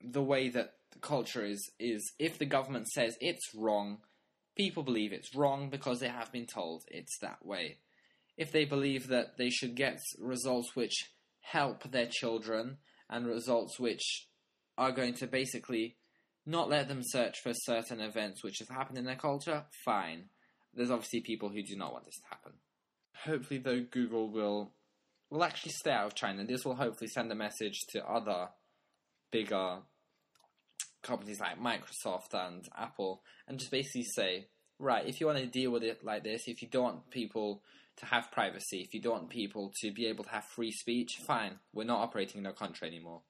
the 0.00 0.22
way 0.22 0.48
that 0.48 0.74
the 0.92 1.00
culture 1.00 1.44
is 1.44 1.70
is 1.78 2.12
if 2.18 2.38
the 2.38 2.46
government 2.46 2.88
says 2.88 3.16
it's 3.20 3.54
wrong, 3.54 3.98
people 4.58 4.82
believe 4.82 5.12
it's 5.12 5.34
wrong 5.34 5.70
because 5.70 6.00
they 6.00 6.08
have 6.08 6.30
been 6.32 6.46
told 6.46 6.82
it's 6.88 7.16
that 7.20 7.46
way. 7.46 7.78
If 8.36 8.52
they 8.52 8.64
believe 8.64 9.08
that 9.08 9.38
they 9.38 9.50
should 9.50 9.74
get 9.74 9.98
results 10.18 10.74
which 10.74 11.10
help 11.40 11.90
their 11.90 12.08
children 12.10 12.78
and 13.08 13.26
results 13.26 13.80
which 13.80 14.28
are 14.76 14.92
going 14.92 15.14
to 15.14 15.26
basically 15.26 15.96
not 16.44 16.68
let 16.68 16.88
them 16.88 17.00
search 17.02 17.38
for 17.42 17.52
certain 17.54 18.00
events 18.00 18.42
which 18.42 18.58
have 18.58 18.68
happened 18.68 18.98
in 18.98 19.04
their 19.04 19.16
culture, 19.16 19.64
fine. 19.84 20.24
There's 20.74 20.90
obviously 20.90 21.20
people 21.20 21.48
who 21.48 21.62
do 21.62 21.76
not 21.76 21.92
want 21.92 22.04
this 22.04 22.18
to 22.20 22.28
happen. 22.28 22.52
Hopefully, 23.24 23.60
though, 23.60 23.84
Google 23.90 24.30
will 24.30 24.72
will 25.30 25.44
actually 25.44 25.72
stay 25.72 25.90
out 25.90 26.06
of 26.06 26.14
China. 26.14 26.44
This 26.44 26.64
will 26.64 26.76
hopefully 26.76 27.08
send 27.08 27.30
a 27.30 27.34
message 27.34 27.78
to 27.90 28.04
other 28.04 28.48
bigger 29.30 29.80
companies 31.02 31.40
like 31.40 31.60
Microsoft 31.60 32.32
and 32.32 32.66
Apple 32.76 33.22
and 33.46 33.58
just 33.58 33.70
basically 33.70 34.04
say, 34.04 34.48
right, 34.78 35.06
if 35.06 35.20
you 35.20 35.26
want 35.26 35.38
to 35.38 35.46
deal 35.46 35.70
with 35.70 35.82
it 35.82 36.04
like 36.04 36.24
this, 36.24 36.44
if 36.46 36.62
you 36.62 36.68
don't 36.68 36.84
want 36.84 37.10
people 37.10 37.62
to 37.96 38.06
have 38.06 38.30
privacy, 38.30 38.80
if 38.80 38.94
you 38.94 39.00
don't 39.00 39.14
want 39.14 39.30
people 39.30 39.72
to 39.80 39.90
be 39.92 40.06
able 40.06 40.24
to 40.24 40.30
have 40.30 40.44
free 40.44 40.70
speech, 40.70 41.18
fine, 41.26 41.58
we're 41.72 41.84
not 41.84 42.00
operating 42.00 42.40
in 42.40 42.46
our 42.46 42.52
country 42.52 42.86
anymore. 42.88 43.22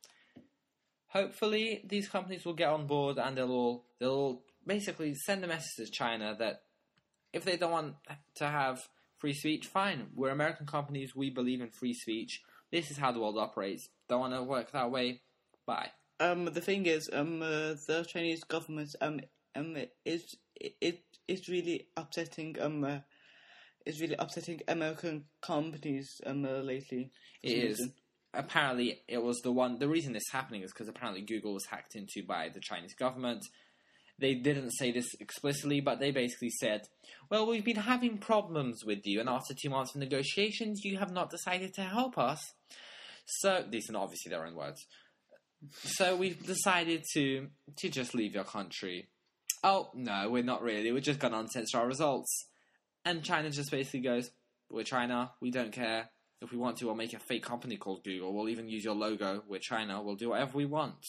hopefully 1.09 1.83
these 1.89 2.09
companies 2.09 2.45
will 2.45 2.55
get 2.55 2.69
on 2.69 2.87
board 2.87 3.19
and 3.19 3.37
they'll 3.37 3.51
all, 3.51 3.85
they'll 3.99 4.11
all 4.11 4.43
basically 4.67 5.15
send 5.15 5.43
a 5.45 5.47
message 5.47 5.87
to 5.87 5.91
China 5.91 6.37
that 6.39 6.63
if 7.33 7.45
they 7.45 7.57
don't 7.57 7.73
want 7.73 7.95
to 8.37 8.47
have 8.47 8.89
free 9.17 9.35
speech, 9.35 9.67
fine. 9.67 10.09
We're 10.15 10.31
American 10.31 10.67
companies. 10.67 11.17
We 11.17 11.31
believe 11.31 11.61
in 11.61 11.71
free 11.71 11.95
speech. 11.95 12.43
This 12.71 12.91
is 12.91 12.99
how 12.99 13.13
the 13.13 13.21
world 13.21 13.39
operates. 13.39 13.89
Don't 14.09 14.21
want 14.21 14.35
to 14.35 14.43
work 14.43 14.73
that 14.73 14.91
way? 14.91 15.23
Bye. 15.67 15.91
Um, 16.21 16.47
the 16.47 16.61
thing 16.61 16.87
is, 16.87 17.09
um, 17.13 17.43
uh, 17.43 17.75
the 17.87 18.07
Chinese 18.09 18.45
government 18.45 18.95
um 19.01 19.21
um 19.55 19.77
is 20.05 20.37
it 20.81 21.03
is 21.27 21.49
really 21.49 21.89
upsetting 21.97 22.57
um 22.61 22.85
uh, 22.85 22.99
is 23.87 24.01
really 24.01 24.17
upsetting 24.19 24.61
American 24.69 25.25
companies 25.41 26.21
um 26.27 26.45
uh, 26.45 26.59
lately. 26.59 27.11
It 27.43 27.53
is. 27.53 27.79
reason. 27.79 27.95
Apparently, 28.35 29.01
it 29.09 29.23
was 29.23 29.39
the 29.39 29.51
one. 29.51 29.79
The 29.79 29.89
reason 29.89 30.13
this 30.13 30.25
is 30.29 30.33
happening 30.33 30.63
is 30.63 30.71
because 30.71 30.89
apparently 30.89 31.23
Google 31.23 31.55
was 31.55 31.65
hacked 31.67 31.95
into 31.97 32.23
by 32.27 32.51
the 32.51 32.61
Chinese 32.61 32.95
government. 32.95 33.43
They 34.21 34.35
didn't 34.35 34.73
say 34.73 34.91
this 34.91 35.09
explicitly, 35.21 35.81
but 35.81 35.99
they 35.99 36.11
basically 36.11 36.51
said, 36.51 36.83
"Well, 37.31 37.47
we've 37.47 37.65
been 37.65 37.77
having 37.77 38.19
problems 38.19 38.85
with 38.85 39.07
you, 39.07 39.21
and 39.21 39.29
after 39.29 39.55
two 39.55 39.71
months 39.71 39.95
of 39.95 40.01
negotiations, 40.01 40.85
you 40.85 40.99
have 40.99 41.13
not 41.13 41.31
decided 41.31 41.73
to 41.75 41.83
help 41.83 42.19
us." 42.19 42.41
So 43.27 43.65
these 43.69 43.89
are 43.91 43.97
obviously 43.97 44.31
their 44.31 44.47
own 44.47 44.55
words. 44.55 44.85
So 45.83 46.17
we've 46.17 46.45
decided 46.45 47.05
to 47.15 47.49
to 47.77 47.89
just 47.89 48.15
leave 48.15 48.35
your 48.35 48.45
country. 48.45 49.09
Oh 49.63 49.91
no, 49.95 50.31
we're 50.31 50.43
not 50.43 50.63
really. 50.63 50.93
We're 50.93 51.01
just 51.01 51.19
gonna 51.19 51.39
uncensor 51.39 51.77
our 51.77 51.87
results. 51.87 52.47
And 53.05 53.23
China 53.23 53.51
just 53.51 53.71
basically 53.71 54.01
goes, 54.01 54.31
"We're 54.71 54.85
China. 54.85 55.33
We 55.41 55.51
don't 55.51 55.73
care. 55.73 56.11
If 56.41 56.53
we 56.53 56.59
want 56.59 56.77
to, 56.79 56.87
we'll 56.87 56.95
make 56.95 57.15
a 57.15 57.19
fake 57.19 57.43
company 57.43 57.77
called 57.77 58.05
Google. 58.05 58.33
We'll 58.33 58.49
even 58.49 58.69
use 58.69 58.85
your 58.85 58.95
logo. 58.95 59.43
We're 59.49 59.59
China. 59.59 60.03
We'll 60.03 60.15
do 60.15 60.31
whatever 60.31 60.57
we 60.57 60.67
want. 60.67 61.05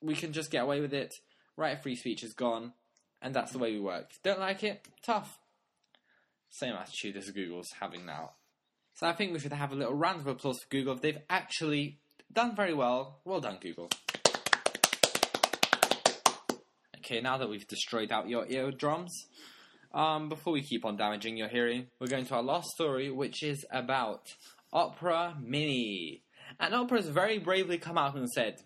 We 0.00 0.14
can 0.14 0.32
just 0.32 0.50
get 0.50 0.64
away 0.64 0.80
with 0.80 0.92
it. 0.92 1.14
Right 1.56 1.80
free 1.80 1.94
speech 1.94 2.24
is 2.24 2.32
gone, 2.32 2.72
and 3.22 3.34
that's 3.34 3.52
the 3.52 3.58
way 3.58 3.72
we 3.72 3.80
work. 3.80 4.10
Don't 4.24 4.40
like 4.40 4.64
it? 4.64 4.86
Tough. 5.02 5.38
Same 6.48 6.74
attitude 6.74 7.16
as 7.16 7.30
Google's 7.30 7.70
having 7.80 8.04
now. 8.04 8.32
So 8.94 9.06
I 9.06 9.12
think 9.12 9.32
we 9.32 9.38
should 9.38 9.52
have 9.52 9.72
a 9.72 9.76
little 9.76 9.94
round 9.94 10.20
of 10.20 10.26
applause 10.26 10.60
for 10.60 10.68
Google. 10.68 10.96
They've 10.96 11.22
actually 11.28 12.00
done 12.32 12.56
very 12.56 12.74
well. 12.74 13.20
Well 13.24 13.40
done, 13.40 13.58
Google. 13.60 13.90
Okay, 17.00 17.22
now 17.22 17.38
that 17.38 17.48
we've 17.48 17.66
destroyed 17.66 18.12
out 18.12 18.28
your 18.28 18.46
eardrums, 18.46 19.26
um, 19.94 20.28
before 20.28 20.52
we 20.52 20.60
keep 20.60 20.84
on 20.84 20.98
damaging 20.98 21.38
your 21.38 21.48
hearing, 21.48 21.86
we're 21.98 22.08
going 22.08 22.26
to 22.26 22.34
our 22.34 22.42
last 22.42 22.68
story, 22.72 23.10
which 23.10 23.42
is 23.42 23.64
about 23.70 24.28
Opera 24.70 25.34
Mini. 25.42 26.22
And 26.58 26.74
Opera's 26.74 27.08
very 27.08 27.38
bravely 27.38 27.78
come 27.78 27.96
out 27.96 28.16
and 28.16 28.28
said, 28.28 28.56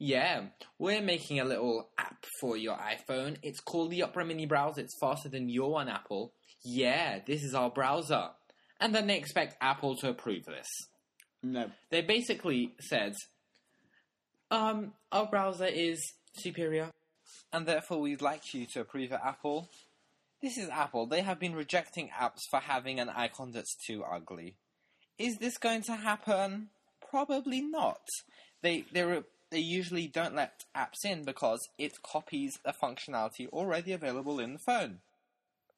Yeah, 0.00 0.46
we're 0.76 1.02
making 1.02 1.38
a 1.38 1.44
little 1.44 1.88
app 1.96 2.26
for 2.40 2.56
your 2.56 2.76
iPhone. 2.76 3.36
It's 3.44 3.60
called 3.60 3.92
the 3.92 4.02
Opera 4.02 4.24
Mini 4.24 4.46
browser. 4.46 4.80
It's 4.80 4.98
faster 5.00 5.28
than 5.28 5.48
your 5.48 5.70
one, 5.70 5.88
Apple. 5.88 6.32
Yeah, 6.64 7.20
this 7.24 7.44
is 7.44 7.54
our 7.54 7.70
browser. 7.70 8.30
And 8.80 8.92
then 8.92 9.06
they 9.06 9.16
expect 9.16 9.56
Apple 9.60 9.94
to 9.98 10.08
approve 10.08 10.46
this. 10.46 10.66
No. 11.44 11.70
They 11.90 12.02
basically 12.02 12.74
said, 12.80 13.14
um, 14.50 14.94
our 15.12 15.26
browser 15.26 15.66
is 15.66 16.00
superior, 16.36 16.90
and 17.52 17.66
therefore 17.66 18.00
we'd 18.00 18.22
like 18.22 18.54
you 18.54 18.66
to 18.72 18.80
approve 18.80 19.12
it, 19.12 19.20
Apple. 19.24 19.68
This 20.42 20.58
is 20.58 20.68
Apple. 20.68 21.06
They 21.06 21.22
have 21.22 21.40
been 21.40 21.54
rejecting 21.54 22.10
apps 22.10 22.40
for 22.50 22.60
having 22.60 23.00
an 23.00 23.08
icon 23.08 23.52
that's 23.52 23.76
too 23.86 24.04
ugly. 24.04 24.56
Is 25.18 25.38
this 25.38 25.56
going 25.58 25.82
to 25.84 25.96
happen? 25.96 26.68
Probably 27.10 27.60
not. 27.60 28.00
They 28.62 28.84
they 28.92 29.22
they 29.50 29.60
usually 29.60 30.08
don't 30.08 30.34
let 30.34 30.64
apps 30.76 31.04
in 31.04 31.24
because 31.24 31.60
it 31.78 32.02
copies 32.02 32.58
a 32.64 32.72
functionality 32.72 33.48
already 33.48 33.92
available 33.92 34.40
in 34.40 34.54
the 34.54 34.58
phone. 34.58 34.98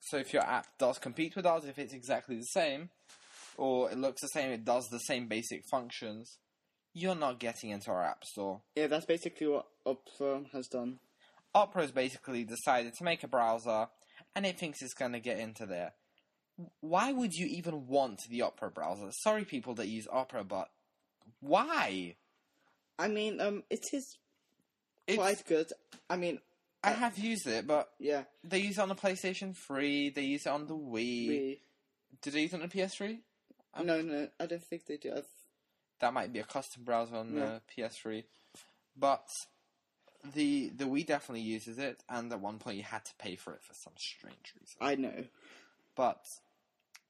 So 0.01 0.17
if 0.17 0.33
your 0.33 0.43
app 0.43 0.67
does 0.79 0.99
compete 0.99 1.37
with 1.37 1.47
ours, 1.47 1.65
if 1.65 1.79
it's 1.79 1.93
exactly 1.93 2.37
the 2.37 2.43
same, 2.43 2.91
or 3.57 3.91
it 3.91 3.99
looks 3.99 4.23
the 4.23 4.29
same, 4.29 4.51
it 4.51 4.65
does 4.65 4.89
the 4.89 4.99
same 5.01 5.27
basic 5.29 5.65
functions, 5.71 6.39
you're 6.95 7.15
not 7.15 7.39
getting 7.39 7.71
into 7.71 7.91
our 7.91 8.05
app 8.05 8.25
store. 8.25 8.63
Yeah, 8.75 8.87
that's 8.87 9.05
basically 9.05 9.49
what 9.49 9.67
Opera 9.85 10.45
has 10.53 10.69
done. 10.69 10.99
Opera's 11.57 11.91
basically 11.91 12.45
decided 12.45 12.93
to 12.95 13.05
make 13.05 13.25
a 13.25 13.29
browser, 13.29 13.89
and 14.35 14.45
it 14.45 14.59
thinks 14.59 14.83
it's 14.83 14.93
going 14.93 15.13
to 15.13 15.21
get 15.21 15.39
into 15.39 15.65
there. 15.65 15.95
Why 16.81 17.13
would 17.13 17.33
you 17.33 17.47
even 17.47 17.87
want 17.87 18.21
the 18.29 18.43
Opera 18.43 18.71
browser? 18.71 19.11
Sorry, 19.11 19.45
people 19.45 19.75
that 19.77 19.89
use 19.89 20.07
Opera, 20.13 20.45
but 20.45 20.69
why? 21.41 22.17
I 22.99 23.09
mean, 23.09 23.41
um, 23.41 23.63
it 23.71 23.85
is 23.93 24.19
It's, 25.07 25.17
quite 25.17 25.45
good. 25.47 25.69
I 26.11 26.17
mean, 26.17 26.41
I 26.85 26.91
have 26.91 27.19
used 27.19 27.47
it, 27.47 27.67
but 27.67 27.89
yeah, 27.99 28.25
they 28.45 28.59
use 28.59 28.77
it 28.77 28.83
on 28.83 28.91
the 28.91 28.95
PlayStation 28.95 29.57
3, 29.57 30.11
they 30.11 30.23
use 30.23 30.45
it 30.45 30.51
on 30.51 30.67
the 30.67 30.75
Wii. 30.75 31.29
we. 31.29 31.61
Did 32.21 32.35
they 32.35 32.43
use 32.43 32.53
it 32.53 32.63
on 32.63 32.69
the 32.69 32.69
PS3? 32.69 33.19
Um, 33.75 33.87
No, 33.87 34.03
no, 34.03 34.29
I 34.39 34.47
don't 34.47 34.63
think 34.63 34.87
they 34.87 34.99
do. 34.99 35.13
I've, 35.17 35.25
that 36.01 36.13
might 36.13 36.33
be 36.33 36.39
a 36.39 36.45
custom 36.45 36.85
browser 36.85 37.17
on 37.17 37.35
the 37.35 37.61
PS3. 37.77 38.25
But 38.99 39.27
the 40.35 40.71
the 40.71 40.85
Wii 40.85 41.07
definitely 41.07 41.43
uses 41.43 41.79
it, 41.79 42.03
and 42.09 42.33
at 42.33 42.41
one 42.41 42.59
point 42.59 42.77
you 42.77 42.83
had 42.83 43.05
to 43.05 43.15
pay 43.19 43.37
for 43.37 43.53
it 43.55 43.63
for 43.63 43.75
some 43.75 43.93
strange 43.97 44.55
reason. 44.61 44.77
I 44.81 44.95
know. 44.97 45.25
But 45.97 46.23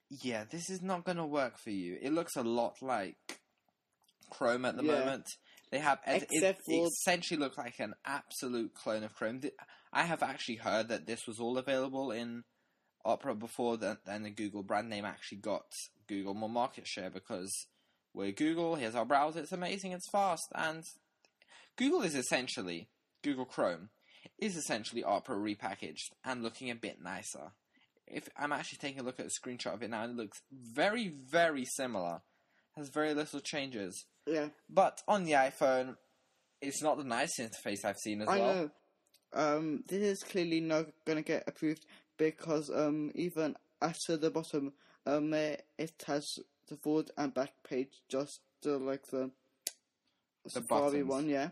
yeah, 0.09 0.45
this 0.49 0.69
is 0.69 0.81
not 0.81 1.03
going 1.03 1.17
to 1.17 1.25
work 1.25 1.57
for 1.57 1.69
you. 1.71 1.97
It 2.01 2.13
looks 2.13 2.35
a 2.35 2.43
lot 2.43 2.81
like 2.81 3.39
Chrome 4.29 4.65
at 4.65 4.77
the 4.77 4.83
Yeah. 4.83 4.99
moment. 4.99 5.25
They 5.69 5.79
have 5.79 5.99
it, 6.07 6.27
Except 6.31 6.59
it 6.59 6.63
for- 6.65 6.87
essentially 6.87 7.37
looks 7.39 7.57
like 7.57 7.79
an 7.79 7.93
absolute 8.05 8.73
clone 8.73 9.03
of 9.03 9.13
Chrome. 9.15 9.41
I 9.91 10.03
have 10.03 10.23
actually 10.23 10.55
heard 10.57 10.87
that 10.89 11.05
this 11.05 11.27
was 11.27 11.39
all 11.39 11.57
available 11.57 12.11
in 12.11 12.43
Opera 13.03 13.35
before 13.35 13.77
that. 13.77 14.05
Then 14.05 14.23
the 14.23 14.29
Google 14.29 14.63
brand 14.63 14.89
name 14.89 15.03
actually 15.05 15.39
got 15.39 15.65
Google 16.07 16.33
more 16.33 16.49
market 16.49 16.87
share 16.87 17.09
because 17.09 17.53
we're 18.13 18.31
Google. 18.31 18.75
Here's 18.75 18.95
our 18.95 19.05
browser. 19.05 19.39
It's 19.41 19.51
amazing. 19.51 19.91
It's 19.91 20.09
fast, 20.09 20.47
and 20.55 20.83
Google 21.75 22.01
is 22.01 22.15
essentially 22.15 22.87
Google 23.27 23.45
Chrome 23.45 23.89
is 24.39 24.55
essentially 24.55 25.03
Opera 25.03 25.35
repackaged 25.35 26.11
and 26.23 26.43
looking 26.43 26.69
a 26.69 26.75
bit 26.75 27.01
nicer 27.01 27.51
if 28.07 28.29
I'm 28.37 28.51
actually 28.51 28.77
taking 28.77 29.01
a 29.01 29.03
look 29.03 29.19
at 29.19 29.25
a 29.25 29.29
screenshot 29.29 29.73
of 29.73 29.83
it 29.83 29.89
now, 29.89 30.05
it 30.05 30.15
looks 30.15 30.41
very, 30.51 31.09
very 31.09 31.65
similar. 31.65 32.21
Has 32.77 32.89
very 32.89 33.13
little 33.13 33.39
changes, 33.39 34.05
Yeah, 34.27 34.49
but 34.69 35.01
on 35.07 35.23
the 35.23 35.31
iPhone, 35.31 35.95
it's 36.61 36.83
not 36.83 36.97
the 36.97 37.03
nicest 37.03 37.39
interface 37.39 37.83
I've 37.83 37.97
seen 37.97 38.21
as 38.21 38.27
I 38.27 38.37
well. 38.39 38.53
know. 38.53 38.69
Um, 39.33 39.83
this 39.87 40.01
is 40.01 40.23
clearly 40.23 40.61
not 40.61 40.85
gonna 41.03 41.23
get 41.23 41.43
approved 41.47 41.85
because 42.17 42.69
um, 42.69 43.11
even 43.15 43.55
after 43.81 44.15
the 44.15 44.29
bottom, 44.29 44.73
um, 45.07 45.33
it 45.33 45.65
has 46.05 46.37
the 46.67 46.77
forward 46.77 47.09
and 47.17 47.33
back 47.33 47.53
page 47.67 47.99
just 48.09 48.41
uh, 48.65 48.77
like 48.77 49.07
the, 49.07 49.31
Safari 50.47 51.01
buttons. 51.01 51.07
one. 51.09 51.29
Yeah, 51.29 51.49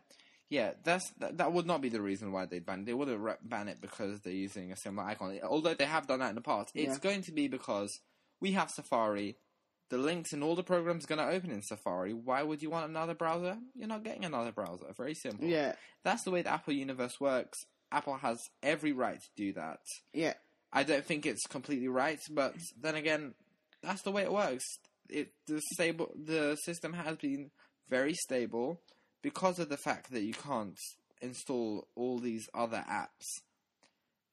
Yeah, 0.56 0.72
that's 0.84 1.10
that, 1.20 1.38
that 1.40 1.52
would 1.54 1.66
not 1.66 1.82
be 1.82 1.90
the 1.90 2.02
reason 2.02 2.32
why 2.32 2.46
they'd 2.46 2.66
ban 2.66 2.80
it. 2.82 2.86
They 2.86 2.94
wouldn't 2.94 3.20
re- 3.20 3.42
ban 3.44 3.68
it 3.68 3.80
because 3.82 4.20
they're 4.22 4.34
using 4.48 4.72
a 4.72 4.78
similar 4.78 5.08
icon. 5.08 5.40
Although 5.44 5.74
they 5.74 5.86
have 5.86 6.08
done 6.08 6.20
that 6.20 6.30
in 6.30 6.36
the 6.36 6.42
past, 6.42 6.72
it's 6.74 6.94
Yeah. 6.98 7.00
going 7.10 7.22
to 7.24 7.32
be 7.32 7.48
because 7.48 7.92
we 8.40 8.52
have 8.54 8.70
Safari. 8.70 9.38
The 9.90 9.98
links 10.00 10.34
in 10.34 10.42
all 10.42 10.56
the 10.56 10.64
programs 10.64 11.06
going 11.06 11.20
to 11.20 11.28
open 11.36 11.52
in 11.52 11.62
Safari. 11.62 12.12
Why 12.12 12.42
would 12.42 12.62
you 12.64 12.72
want 12.72 12.90
another 12.90 13.14
browser? 13.14 13.58
You're 13.76 13.88
not 13.88 14.04
getting 14.04 14.26
another 14.26 14.52
browser. 14.52 14.88
Very 14.98 15.14
simple. 15.14 15.46
yeah, 15.48 15.74
That's 16.04 16.24
the 16.24 16.32
way 16.32 16.42
the 16.42 16.52
Apple 16.52 16.74
universe 16.74 17.20
works. 17.20 17.58
Apple 17.92 18.16
has 18.18 18.40
every 18.64 18.94
right 18.94 19.20
to 19.22 19.30
do 19.36 19.54
that. 19.54 19.80
yeah. 20.14 20.34
I 20.74 20.84
don't 20.84 21.06
think 21.06 21.26
it's 21.26 21.46
completely 21.48 21.88
right, 21.88 22.20
but 22.32 22.54
then 22.82 22.96
again, 22.96 23.34
that's 23.82 24.02
the 24.02 24.12
way 24.12 24.24
it 24.24 24.32
works. 24.34 24.66
It 25.10 25.32
the 25.46 25.62
stable 25.74 26.12
the 26.22 26.56
system 26.66 26.92
has 26.94 27.16
been 27.18 27.52
very 27.88 28.14
stable 28.14 28.82
because 29.26 29.58
of 29.58 29.70
the 29.70 29.78
fact 29.78 30.12
that 30.12 30.22
you 30.22 30.36
can't 30.36 30.78
install 31.20 31.88
all 31.96 32.20
these 32.20 32.48
other 32.54 32.86
apps. 32.88 33.26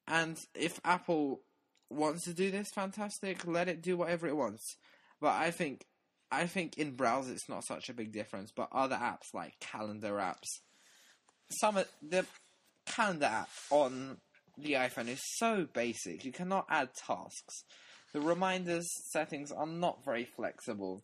And 0.07 0.37
if 0.53 0.79
Apple 0.85 1.41
wants 1.89 2.25
to 2.25 2.33
do 2.35 2.51
this, 2.51 2.69
fantastic. 2.69 3.47
Let 3.47 3.67
it 3.67 3.81
do 3.81 3.97
whatever 3.97 4.27
it 4.27 4.35
wants. 4.35 4.75
But 5.19 5.31
I 5.31 5.49
think 5.49 5.87
I 6.31 6.45
think 6.45 6.77
in 6.77 6.91
browser 6.91 7.33
it's 7.33 7.49
not 7.49 7.63
such 7.63 7.89
a 7.89 7.93
big 7.95 8.11
difference. 8.11 8.51
But 8.55 8.69
other 8.71 8.95
apps 8.95 9.33
like 9.33 9.59
calendar 9.59 10.13
apps, 10.17 10.59
some 11.49 11.77
of 11.77 11.87
the 12.07 12.27
calendar 12.85 13.25
app 13.25 13.49
on 13.71 14.17
the 14.59 14.73
iPhone 14.73 15.07
is 15.07 15.21
so 15.37 15.65
basic. 15.73 16.23
You 16.23 16.31
cannot 16.31 16.67
add 16.69 16.89
tasks. 16.93 17.63
The 18.13 18.21
reminders 18.21 18.87
settings 19.09 19.51
are 19.51 19.65
not 19.65 20.05
very 20.05 20.25
flexible. 20.25 21.01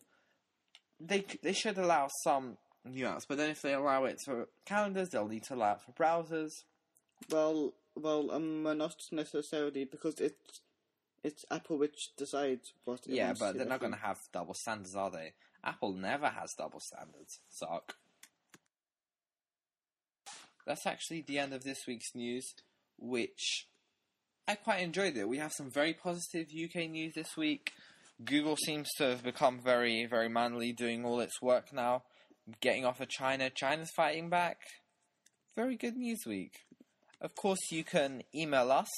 They 1.00 1.24
they 1.42 1.54
should 1.54 1.76
allow 1.76 2.08
some 2.22 2.56
nuance, 2.84 3.24
but 3.26 3.38
then 3.38 3.50
if 3.50 3.62
they 3.62 3.74
allow 3.74 4.04
it 4.04 4.20
for 4.20 4.48
calendars, 4.64 5.10
they'll 5.10 5.28
need 5.28 5.44
to 5.44 5.54
allow 5.54 5.72
it 5.72 5.80
for 5.80 5.92
browsers. 5.92 6.64
Well, 7.30 7.74
well, 7.96 8.30
um, 8.30 8.62
not 8.62 8.96
necessarily 9.12 9.84
because 9.84 10.20
it's 10.20 10.60
it's 11.22 11.44
Apple 11.50 11.78
which 11.78 12.16
decides 12.16 12.72
what. 12.84 13.00
It 13.06 13.14
Yeah, 13.14 13.34
but 13.38 13.56
they're 13.56 13.66
not 13.66 13.80
going 13.80 13.92
to 13.92 13.98
have 13.98 14.18
double 14.32 14.54
standards, 14.54 14.96
are 14.96 15.10
they? 15.10 15.32
Apple 15.62 15.92
never 15.92 16.28
has 16.28 16.54
double 16.56 16.80
standards. 16.80 17.40
Suck. 17.50 17.96
that's 20.66 20.86
actually 20.86 21.22
the 21.22 21.38
end 21.38 21.52
of 21.52 21.64
this 21.64 21.86
week's 21.86 22.14
news, 22.14 22.54
which 22.98 23.66
I 24.46 24.54
quite 24.54 24.80
enjoyed 24.80 25.16
it. 25.16 25.28
We 25.28 25.38
have 25.38 25.52
some 25.52 25.70
very 25.70 25.92
positive 25.92 26.48
UK 26.52 26.88
news 26.88 27.14
this 27.14 27.36
week. 27.36 27.72
Google 28.24 28.56
seems 28.56 28.88
to 28.98 29.04
have 29.04 29.22
become 29.22 29.58
very, 29.58 30.06
very 30.06 30.28
manly, 30.28 30.72
doing 30.72 31.04
all 31.04 31.20
its 31.20 31.40
work 31.40 31.72
now, 31.72 32.02
getting 32.60 32.84
off 32.84 33.00
of 33.00 33.08
China. 33.08 33.50
China's 33.50 33.90
fighting 33.90 34.28
back. 34.28 34.58
Very 35.56 35.76
good 35.76 35.96
news 35.96 36.20
week. 36.26 36.60
Of 37.20 37.34
course, 37.34 37.58
you 37.70 37.84
can 37.84 38.22
email 38.34 38.72
us 38.72 38.88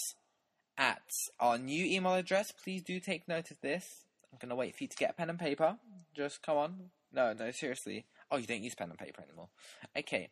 at 0.78 1.02
our 1.40 1.58
new 1.58 1.84
email 1.84 2.14
address. 2.14 2.52
Please 2.62 2.82
do 2.86 3.00
take 3.00 3.26
note 3.28 3.50
of 3.50 3.60
this. 3.62 3.84
I'm 4.32 4.38
going 4.40 4.50
to 4.50 4.56
wait 4.56 4.76
for 4.76 4.84
you 4.84 4.88
to 4.88 4.96
get 4.96 5.10
a 5.10 5.14
pen 5.14 5.30
and 5.30 5.38
paper. 5.38 5.76
Just 6.16 6.42
come 6.42 6.56
on. 6.56 6.90
No, 7.12 7.32
no, 7.32 7.50
seriously. 7.50 8.06
Oh, 8.30 8.36
you 8.38 8.46
don't 8.46 8.62
use 8.62 8.74
pen 8.74 8.90
and 8.90 8.98
paper 8.98 9.22
anymore. 9.22 9.48
Okay. 9.96 10.30